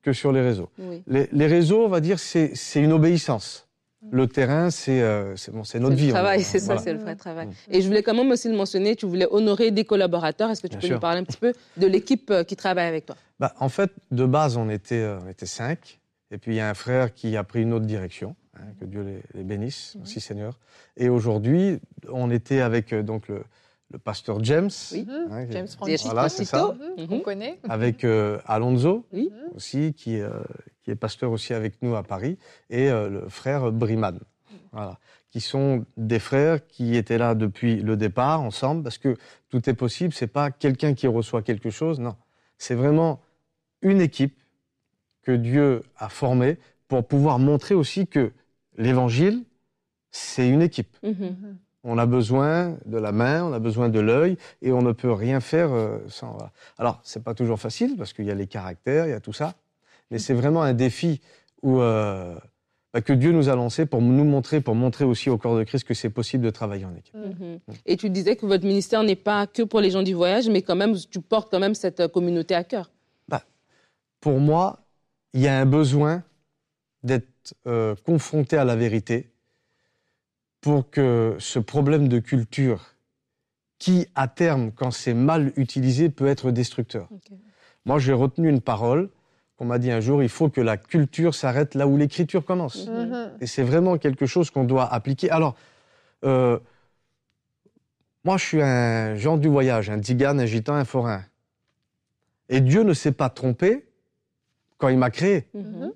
que 0.00 0.14
sur 0.14 0.32
les 0.32 0.40
réseaux. 0.40 0.70
Oui. 0.78 1.02
Les, 1.06 1.28
les 1.32 1.46
réseaux, 1.46 1.84
on 1.84 1.88
va 1.88 2.00
dire, 2.00 2.18
c'est 2.18 2.54
une 2.76 2.92
obéissance. 2.92 3.67
Le 4.12 4.26
terrain, 4.28 4.70
c'est 4.70 5.02
euh, 5.02 5.34
bon, 5.52 5.62
notre 5.80 5.96
vie. 5.96 6.06
le 6.06 6.12
travail, 6.12 6.38
va- 6.38 6.44
c'est 6.44 6.60
ça, 6.60 6.66
voilà. 6.66 6.80
c'est 6.82 6.92
le 6.92 7.00
vrai 7.00 7.16
travail. 7.16 7.48
Mm. 7.48 7.52
Et 7.72 7.82
je 7.82 7.86
voulais 7.88 8.02
quand 8.02 8.14
même 8.14 8.30
aussi 8.30 8.48
le 8.48 8.56
mentionner, 8.56 8.94
tu 8.94 9.06
voulais 9.06 9.26
honorer 9.30 9.70
des 9.72 9.84
collaborateurs. 9.84 10.50
Est-ce 10.50 10.62
que 10.62 10.68
tu 10.68 10.72
Bien 10.76 10.80
peux 10.80 10.86
sûr. 10.86 10.96
nous 10.96 11.00
parler 11.00 11.20
un 11.20 11.24
petit 11.24 11.36
peu 11.38 11.52
de 11.76 11.86
l'équipe 11.86 12.30
euh, 12.30 12.44
qui 12.44 12.54
travaille 12.54 12.86
avec 12.86 13.06
toi? 13.06 13.16
Bah, 13.40 13.52
en 13.58 13.68
fait, 13.68 13.90
de 14.12 14.24
base, 14.24 14.56
on 14.56 14.70
était, 14.70 14.94
euh, 15.02 15.18
on 15.24 15.28
était 15.28 15.46
cinq. 15.46 15.98
Et 16.30 16.38
puis, 16.38 16.52
il 16.52 16.56
y 16.56 16.60
a 16.60 16.68
un 16.70 16.74
frère 16.74 17.12
qui 17.12 17.36
a 17.36 17.42
pris 17.42 17.62
une 17.62 17.72
autre 17.72 17.86
direction. 17.86 18.36
hein, 18.56 18.60
que 18.78 18.84
Dieu 18.84 19.02
les, 19.02 19.20
les 19.34 19.42
bénisse, 19.44 19.94
merci 19.98 20.20
Seigneur. 20.20 20.58
Et 20.96 21.08
aujourd'hui, 21.08 21.80
on 22.10 22.30
était 22.30 22.60
avec 22.60 22.94
donc 22.94 23.26
le, 23.28 23.42
le 23.90 23.98
pasteur 23.98 24.42
James. 24.44 24.70
Oui. 24.92 25.04
Mhm. 25.06 25.28
hein, 25.32 25.46
qui- 25.46 25.52
James 25.52 25.68
Francisco, 25.68 26.08
Voilà, 26.10 26.28
c'est 26.28 26.44
ça. 26.44 26.72
Mhm, 26.74 27.02
Mhm. 27.02 27.08
qu'on 27.08 27.20
connaît. 27.20 27.58
Avec 27.68 28.04
euh, 28.04 28.38
Alonso 28.46 29.06
Oui. 29.12 29.30
aussi, 29.54 29.94
qui, 29.94 30.20
euh, 30.20 30.30
qui 30.82 30.90
est 30.90 30.96
pasteur 30.96 31.30
aussi 31.30 31.54
avec 31.54 31.80
nous 31.82 31.94
à 31.96 32.02
Paris. 32.02 32.38
Et 32.70 32.90
euh, 32.90 33.08
le 33.08 33.28
frère 33.28 33.72
Briman. 33.72 34.18
Voilà. 34.72 34.98
Qui 35.30 35.40
sont 35.40 35.84
des 35.96 36.18
frères 36.18 36.66
qui 36.66 36.96
étaient 36.96 37.18
là 37.18 37.34
depuis 37.34 37.76
le 37.82 37.96
départ 37.96 38.40
ensemble, 38.42 38.82
parce 38.82 38.98
que 38.98 39.16
tout 39.50 39.68
est 39.68 39.74
possible. 39.74 40.12
C'est 40.14 40.26
pas 40.26 40.50
quelqu'un 40.50 40.94
qui 40.94 41.06
reçoit 41.06 41.42
quelque 41.42 41.70
chose, 41.70 41.98
non. 42.00 42.16
C'est 42.58 42.74
vraiment 42.74 43.20
une 43.82 44.00
équipe 44.00 44.38
que 45.22 45.32
Dieu 45.32 45.82
a 45.96 46.08
formée 46.08 46.58
pour 46.88 47.06
pouvoir 47.06 47.38
montrer 47.38 47.74
aussi 47.74 48.06
que 48.06 48.32
l'évangile, 48.76 49.44
c'est 50.10 50.48
une 50.48 50.62
équipe. 50.62 50.96
Mhm. 51.02 51.58
On 51.88 51.96
a 51.96 52.06
besoin 52.06 52.76
de 52.84 52.98
la 52.98 53.12
main, 53.12 53.44
on 53.44 53.52
a 53.52 53.58
besoin 53.58 53.88
de 53.88 53.98
l'œil, 53.98 54.36
et 54.60 54.72
on 54.72 54.82
ne 54.82 54.92
peut 54.92 55.10
rien 55.10 55.40
faire 55.40 55.72
euh, 55.72 55.98
sans. 56.08 56.32
voilà. 56.32 56.52
Alors, 56.76 57.00
c'est 57.02 57.24
pas 57.24 57.34
toujours 57.34 57.58
facile 57.58 57.96
parce 57.96 58.12
qu'il 58.12 58.26
y 58.26 58.30
a 58.30 58.34
les 58.34 58.46
caractères, 58.46 59.06
il 59.06 59.10
y 59.10 59.14
a 59.14 59.20
tout 59.20 59.32
ça, 59.32 59.54
mais 60.10 60.18
c'est 60.18 60.34
vraiment 60.34 60.62
un 60.62 60.74
défi 60.74 61.20
où, 61.62 61.80
euh, 61.80 62.34
bah, 62.92 63.00
que 63.00 63.14
Dieu 63.14 63.32
nous 63.32 63.48
a 63.48 63.56
lancé 63.56 63.86
pour 63.86 64.02
nous 64.02 64.24
montrer, 64.24 64.60
pour 64.60 64.74
montrer 64.74 65.06
aussi 65.06 65.30
au 65.30 65.38
corps 65.38 65.56
de 65.56 65.64
Christ 65.64 65.84
que 65.84 65.94
c'est 65.94 66.10
possible 66.10 66.44
de 66.44 66.50
travailler 66.50 66.84
en 66.84 66.94
équipe. 66.94 67.14
Mhm. 67.14 67.58
Et 67.86 67.96
tu 67.96 68.10
disais 68.10 68.36
que 68.36 68.44
votre 68.44 68.66
ministère 68.66 69.02
n'est 69.02 69.16
pas 69.16 69.46
que 69.46 69.62
pour 69.62 69.80
les 69.80 69.90
gens 69.90 70.02
du 70.02 70.12
voyage, 70.12 70.48
mais 70.48 70.60
quand 70.60 70.76
même, 70.76 70.94
tu 71.10 71.20
portes 71.20 71.50
quand 71.50 71.60
même 71.60 71.74
cette 71.74 72.00
euh, 72.00 72.08
communauté 72.08 72.54
à 72.54 72.64
cœur. 72.64 72.90
Pour 74.20 74.40
moi, 74.40 74.80
il 75.32 75.42
y 75.42 75.46
a 75.46 75.60
un 75.60 75.64
besoin 75.64 76.24
d'être 77.04 77.54
euh, 77.68 77.94
confronté 78.04 78.56
à 78.56 78.64
la 78.64 78.74
vérité 78.74 79.30
pour 80.68 80.90
que 80.90 81.34
ce 81.38 81.58
problème 81.58 82.08
de 82.08 82.18
culture, 82.18 82.94
qui 83.78 84.06
à 84.14 84.28
terme, 84.28 84.70
quand 84.70 84.90
c'est 84.90 85.14
mal 85.14 85.50
utilisé, 85.56 86.10
peut 86.10 86.26
être 86.26 86.50
destructeur. 86.50 87.08
Moi, 87.86 87.98
j'ai 87.98 88.12
retenu 88.12 88.50
une 88.50 88.60
parole 88.60 89.08
qu'on 89.56 89.64
m'a 89.64 89.78
dit 89.78 89.90
un 89.90 90.00
jour, 90.00 90.22
il 90.22 90.28
faut 90.28 90.50
que 90.50 90.60
la 90.60 90.76
culture 90.76 91.34
s'arrête 91.34 91.74
là 91.74 91.86
où 91.86 91.96
l'écriture 91.96 92.44
commence. 92.44 92.86
Mhm. 92.86 93.38
Et 93.40 93.46
c'est 93.46 93.62
vraiment 93.62 93.96
quelque 93.96 94.26
chose 94.26 94.50
qu'on 94.50 94.64
doit 94.64 94.92
appliquer. 94.92 95.30
Alors, 95.30 95.56
euh, 96.22 96.58
moi, 98.24 98.36
je 98.36 98.44
suis 98.44 98.60
un 98.60 99.14
genre 99.14 99.38
du 99.38 99.48
voyage, 99.48 99.88
un 99.88 100.02
tzigane, 100.02 100.38
un 100.38 100.44
gitan, 100.44 100.74
un 100.74 100.84
forain. 100.84 101.24
Et 102.50 102.60
Dieu 102.60 102.82
ne 102.82 102.92
s'est 102.92 103.12
pas 103.12 103.30
trompé 103.30 103.88
quand 104.76 104.88
il 104.88 104.98
m'a 104.98 105.08
créé. 105.08 105.48
Mhm. 105.54 105.94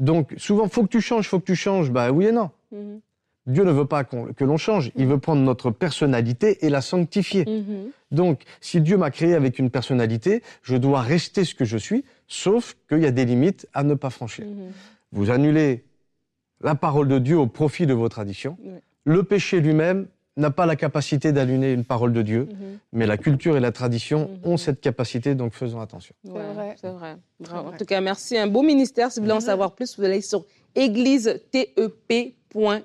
Donc, 0.00 0.34
souvent, 0.36 0.68
faut 0.68 0.82
que 0.82 0.88
tu 0.88 1.00
changes, 1.00 1.26
faut 1.30 1.40
que 1.40 1.46
tu 1.46 1.56
changes. 1.56 1.90
Bah 1.90 2.10
oui 2.12 2.26
et 2.26 2.32
non. 2.32 2.50
Mhm. 2.72 3.00
Dieu 3.46 3.64
ne 3.64 3.70
veut 3.70 3.84
pas 3.86 4.04
que 4.04 4.44
l'on 4.44 4.56
change. 4.56 4.90
Il 4.96 5.06
veut 5.06 5.18
prendre 5.18 5.42
notre 5.42 5.70
personnalité 5.70 6.64
et 6.66 6.70
la 6.70 6.80
sanctifier. 6.80 7.44
Mhm. 7.46 7.90
Donc, 8.10 8.42
si 8.60 8.80
Dieu 8.80 8.96
m'a 8.96 9.10
créé 9.10 9.34
avec 9.34 9.58
une 9.58 9.70
personnalité, 9.70 10.42
je 10.62 10.76
dois 10.76 11.00
rester 11.00 11.44
ce 11.44 11.54
que 11.54 11.64
je 11.64 11.76
suis, 11.76 12.04
sauf 12.26 12.76
qu'il 12.88 13.02
y 13.02 13.06
a 13.06 13.10
des 13.12 13.24
limites 13.24 13.68
à 13.72 13.84
ne 13.84 13.94
pas 13.94 14.10
franchir. 14.10 14.46
Mhm. 14.46 14.72
Vous 15.12 15.30
annulez 15.30 15.84
la 16.60 16.74
parole 16.74 17.08
de 17.08 17.18
Dieu 17.18 17.38
au 17.38 17.46
profit 17.46 17.86
de 17.86 17.94
vos 17.94 18.08
traditions. 18.08 18.56
Le 19.04 19.22
péché 19.22 19.60
lui-même 19.60 20.08
n'a 20.36 20.50
pas 20.50 20.66
la 20.66 20.76
capacité 20.76 21.32
d'allumer 21.32 21.72
une 21.72 21.84
parole 21.84 22.12
de 22.12 22.20
Dieu, 22.22 22.48
Mhm. 22.50 22.78
mais 22.92 23.06
la 23.06 23.16
culture 23.16 23.56
et 23.56 23.60
la 23.60 23.72
tradition 23.72 24.38
ont 24.42 24.56
cette 24.58 24.80
capacité, 24.80 25.34
donc 25.34 25.54
faisons 25.54 25.80
attention. 25.80 26.14
Ouais, 26.24 26.52
vrai. 26.52 26.74
C'est 26.80 26.90
vrai. 26.90 27.16
En 27.52 27.72
tout 27.72 27.84
cas, 27.86 28.00
merci. 28.00 28.36
Un 28.36 28.46
beau 28.48 28.62
ministère. 28.62 29.10
Si 29.12 29.20
vous 29.20 29.24
voulez 29.26 29.36
en 29.36 29.40
savoir 29.40 29.74
plus, 29.74 29.96
vous 29.96 30.04
allez 30.04 30.20
sur 30.20 30.44
églisetep.com. 30.74 32.80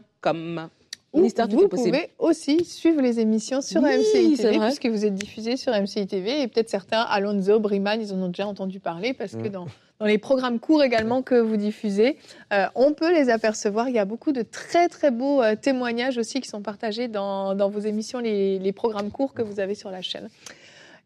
Ou 1.13 1.17
Ministère, 1.17 1.47
vous 1.49 1.67
pouvez 1.67 2.11
aussi 2.19 2.63
suivre 2.63 3.01
les 3.01 3.19
émissions 3.19 3.61
sur 3.61 3.81
Oui, 3.81 3.97
MCI 3.97 4.37
c'est 4.37 4.43
TV, 4.43 4.59
puisque 4.59 4.85
vous 4.85 5.05
êtes 5.05 5.13
diffusé 5.13 5.57
sur 5.57 5.73
MCI 5.73 6.07
TV, 6.07 6.41
et 6.41 6.47
peut-être 6.47 6.69
certains, 6.69 7.01
Alonso, 7.01 7.59
Briman, 7.59 7.99
ils 7.99 8.13
en 8.13 8.21
ont 8.21 8.27
déjà 8.29 8.47
entendu 8.47 8.79
parler, 8.79 9.13
parce 9.13 9.33
que 9.33 9.49
dans, 9.49 9.65
dans 9.99 10.05
les 10.05 10.17
programmes 10.17 10.59
courts 10.59 10.83
également 10.83 11.21
que 11.21 11.35
vous 11.35 11.57
diffusez, 11.57 12.17
euh, 12.53 12.65
on 12.75 12.93
peut 12.93 13.13
les 13.13 13.29
apercevoir. 13.29 13.89
Il 13.89 13.95
y 13.95 13.99
a 13.99 14.05
beaucoup 14.05 14.31
de 14.31 14.41
très 14.41 14.87
très 14.87 15.11
beaux 15.11 15.41
euh, 15.41 15.55
témoignages 15.55 16.17
aussi 16.17 16.39
qui 16.39 16.47
sont 16.47 16.61
partagés 16.61 17.09
dans, 17.09 17.55
dans 17.55 17.69
vos 17.69 17.81
émissions, 17.81 18.19
les, 18.19 18.57
les 18.57 18.71
programmes 18.71 19.11
courts 19.11 19.33
que 19.33 19.41
vous 19.41 19.59
avez 19.59 19.75
sur 19.75 19.91
la 19.91 20.01
chaîne. 20.01 20.29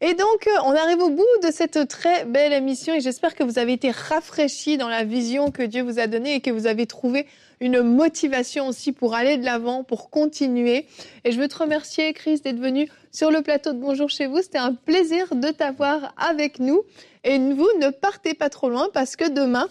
Et 0.01 0.13
donc, 0.13 0.47
euh, 0.47 0.51
on 0.65 0.71
arrive 0.71 0.99
au 0.99 1.09
bout 1.09 1.23
de 1.41 1.51
cette 1.51 1.87
très 1.87 2.25
belle 2.25 2.53
émission 2.53 2.93
et 2.93 3.01
j'espère 3.01 3.33
que 3.33 3.43
vous 3.43 3.57
avez 3.57 3.73
été 3.73 3.91
rafraîchis 3.91 4.77
dans 4.77 4.89
la 4.89 5.03
vision 5.03 5.51
que 5.51 5.63
Dieu 5.63 5.81
vous 5.83 5.99
a 5.99 6.07
donnée 6.07 6.35
et 6.35 6.41
que 6.41 6.51
vous 6.51 6.67
avez 6.67 6.85
trouvé 6.85 7.25
une 7.59 7.81
motivation 7.81 8.67
aussi 8.67 8.91
pour 8.91 9.13
aller 9.13 9.37
de 9.37 9.45
l'avant, 9.45 9.83
pour 9.83 10.09
continuer. 10.09 10.85
Et 11.23 11.31
je 11.31 11.39
veux 11.39 11.47
te 11.47 11.57
remercier, 11.57 12.13
Chris, 12.13 12.41
d'être 12.43 12.59
venu 12.59 12.89
sur 13.11 13.31
le 13.31 13.41
plateau 13.41 13.73
de 13.73 13.79
Bonjour 13.79 14.09
chez 14.09 14.27
vous. 14.27 14.41
C'était 14.41 14.57
un 14.57 14.73
plaisir 14.73 15.35
de 15.35 15.49
t'avoir 15.49 16.13
avec 16.17 16.59
nous. 16.59 16.83
Et 17.23 17.37
vous 17.37 17.67
ne 17.79 17.89
partez 17.89 18.33
pas 18.33 18.49
trop 18.49 18.69
loin 18.69 18.87
parce 18.93 19.15
que 19.15 19.29
demain, 19.29 19.67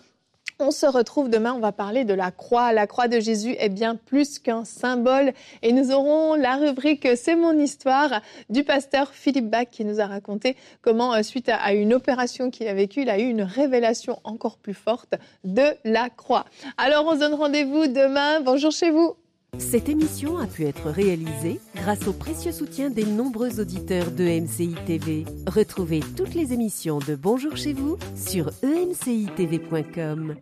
on 0.61 0.71
se 0.71 0.87
retrouve 0.87 1.29
demain, 1.31 1.53
on 1.55 1.59
va 1.61 1.73
parler 1.73 2.05
de 2.05 2.15
la 2.15 2.31
croix. 2.31 2.73
La 2.73 2.87
croix 2.87 3.09
de 3.09 3.21
Jésus 3.21 3.57
est 3.59 3.69
bien 3.69 3.97
plus 3.97 4.39
qu'un 4.39 4.65
symbole. 4.65 5.33
Et 5.63 5.73
nous 5.73 5.91
aurons 5.91 6.35
la 6.35 6.57
rubrique 6.57 7.09
C'est 7.17 7.37
mon 7.37 7.59
histoire 7.59 8.21
du 8.51 8.65
pasteur 8.65 9.11
Philippe 9.13 9.51
Bach 9.51 9.67
qui 9.71 9.85
nous 9.85 10.01
a 10.01 10.07
raconté 10.07 10.57
comment, 10.81 11.13
euh, 11.15 11.23
suite 11.23 11.49
à- 11.49 11.73
une 11.75 11.93
opération 11.95 12.51
qu'il 12.51 12.69
a 12.69 12.75
vécue, 12.75 13.03
il 13.03 13.11
a 13.11 13.19
eu 13.19 13.25
une 13.29 13.43
révélation 13.43 14.21
encore 14.25 14.57
plus 14.59 14.75
forte 14.75 15.15
de 15.45 15.65
la 15.85 16.09
croix. 16.11 16.45
Alors 16.79 17.05
on 17.07 17.15
se 17.15 17.19
donne 17.21 17.35
rendez-vous 17.35 17.87
demain. 17.89 18.41
Bonjour 18.41 18.71
chez 18.71 18.91
vous. 18.91 19.15
Cette 19.59 19.89
émission 19.89 20.39
a 20.39 20.47
pu 20.49 20.65
être 20.67 20.89
réalisée 20.91 21.61
grâce 21.77 22.09
au 22.09 22.13
précieux 22.13 22.51
soutien 22.51 22.91
des 22.91 23.05
nombreux 23.05 23.61
auditeurs 23.61 24.11
de 24.11 24.25
MCI. 24.25 24.75
Retrouvez 25.47 26.01
toutes 26.17 26.35
les 26.35 26.53
émissions 26.53 26.99
de 26.99 27.15
Bonjour 27.15 27.57
chez 27.57 27.73
vous 27.73 27.97
sur 28.17 28.51
emcitv.com. 28.65 30.35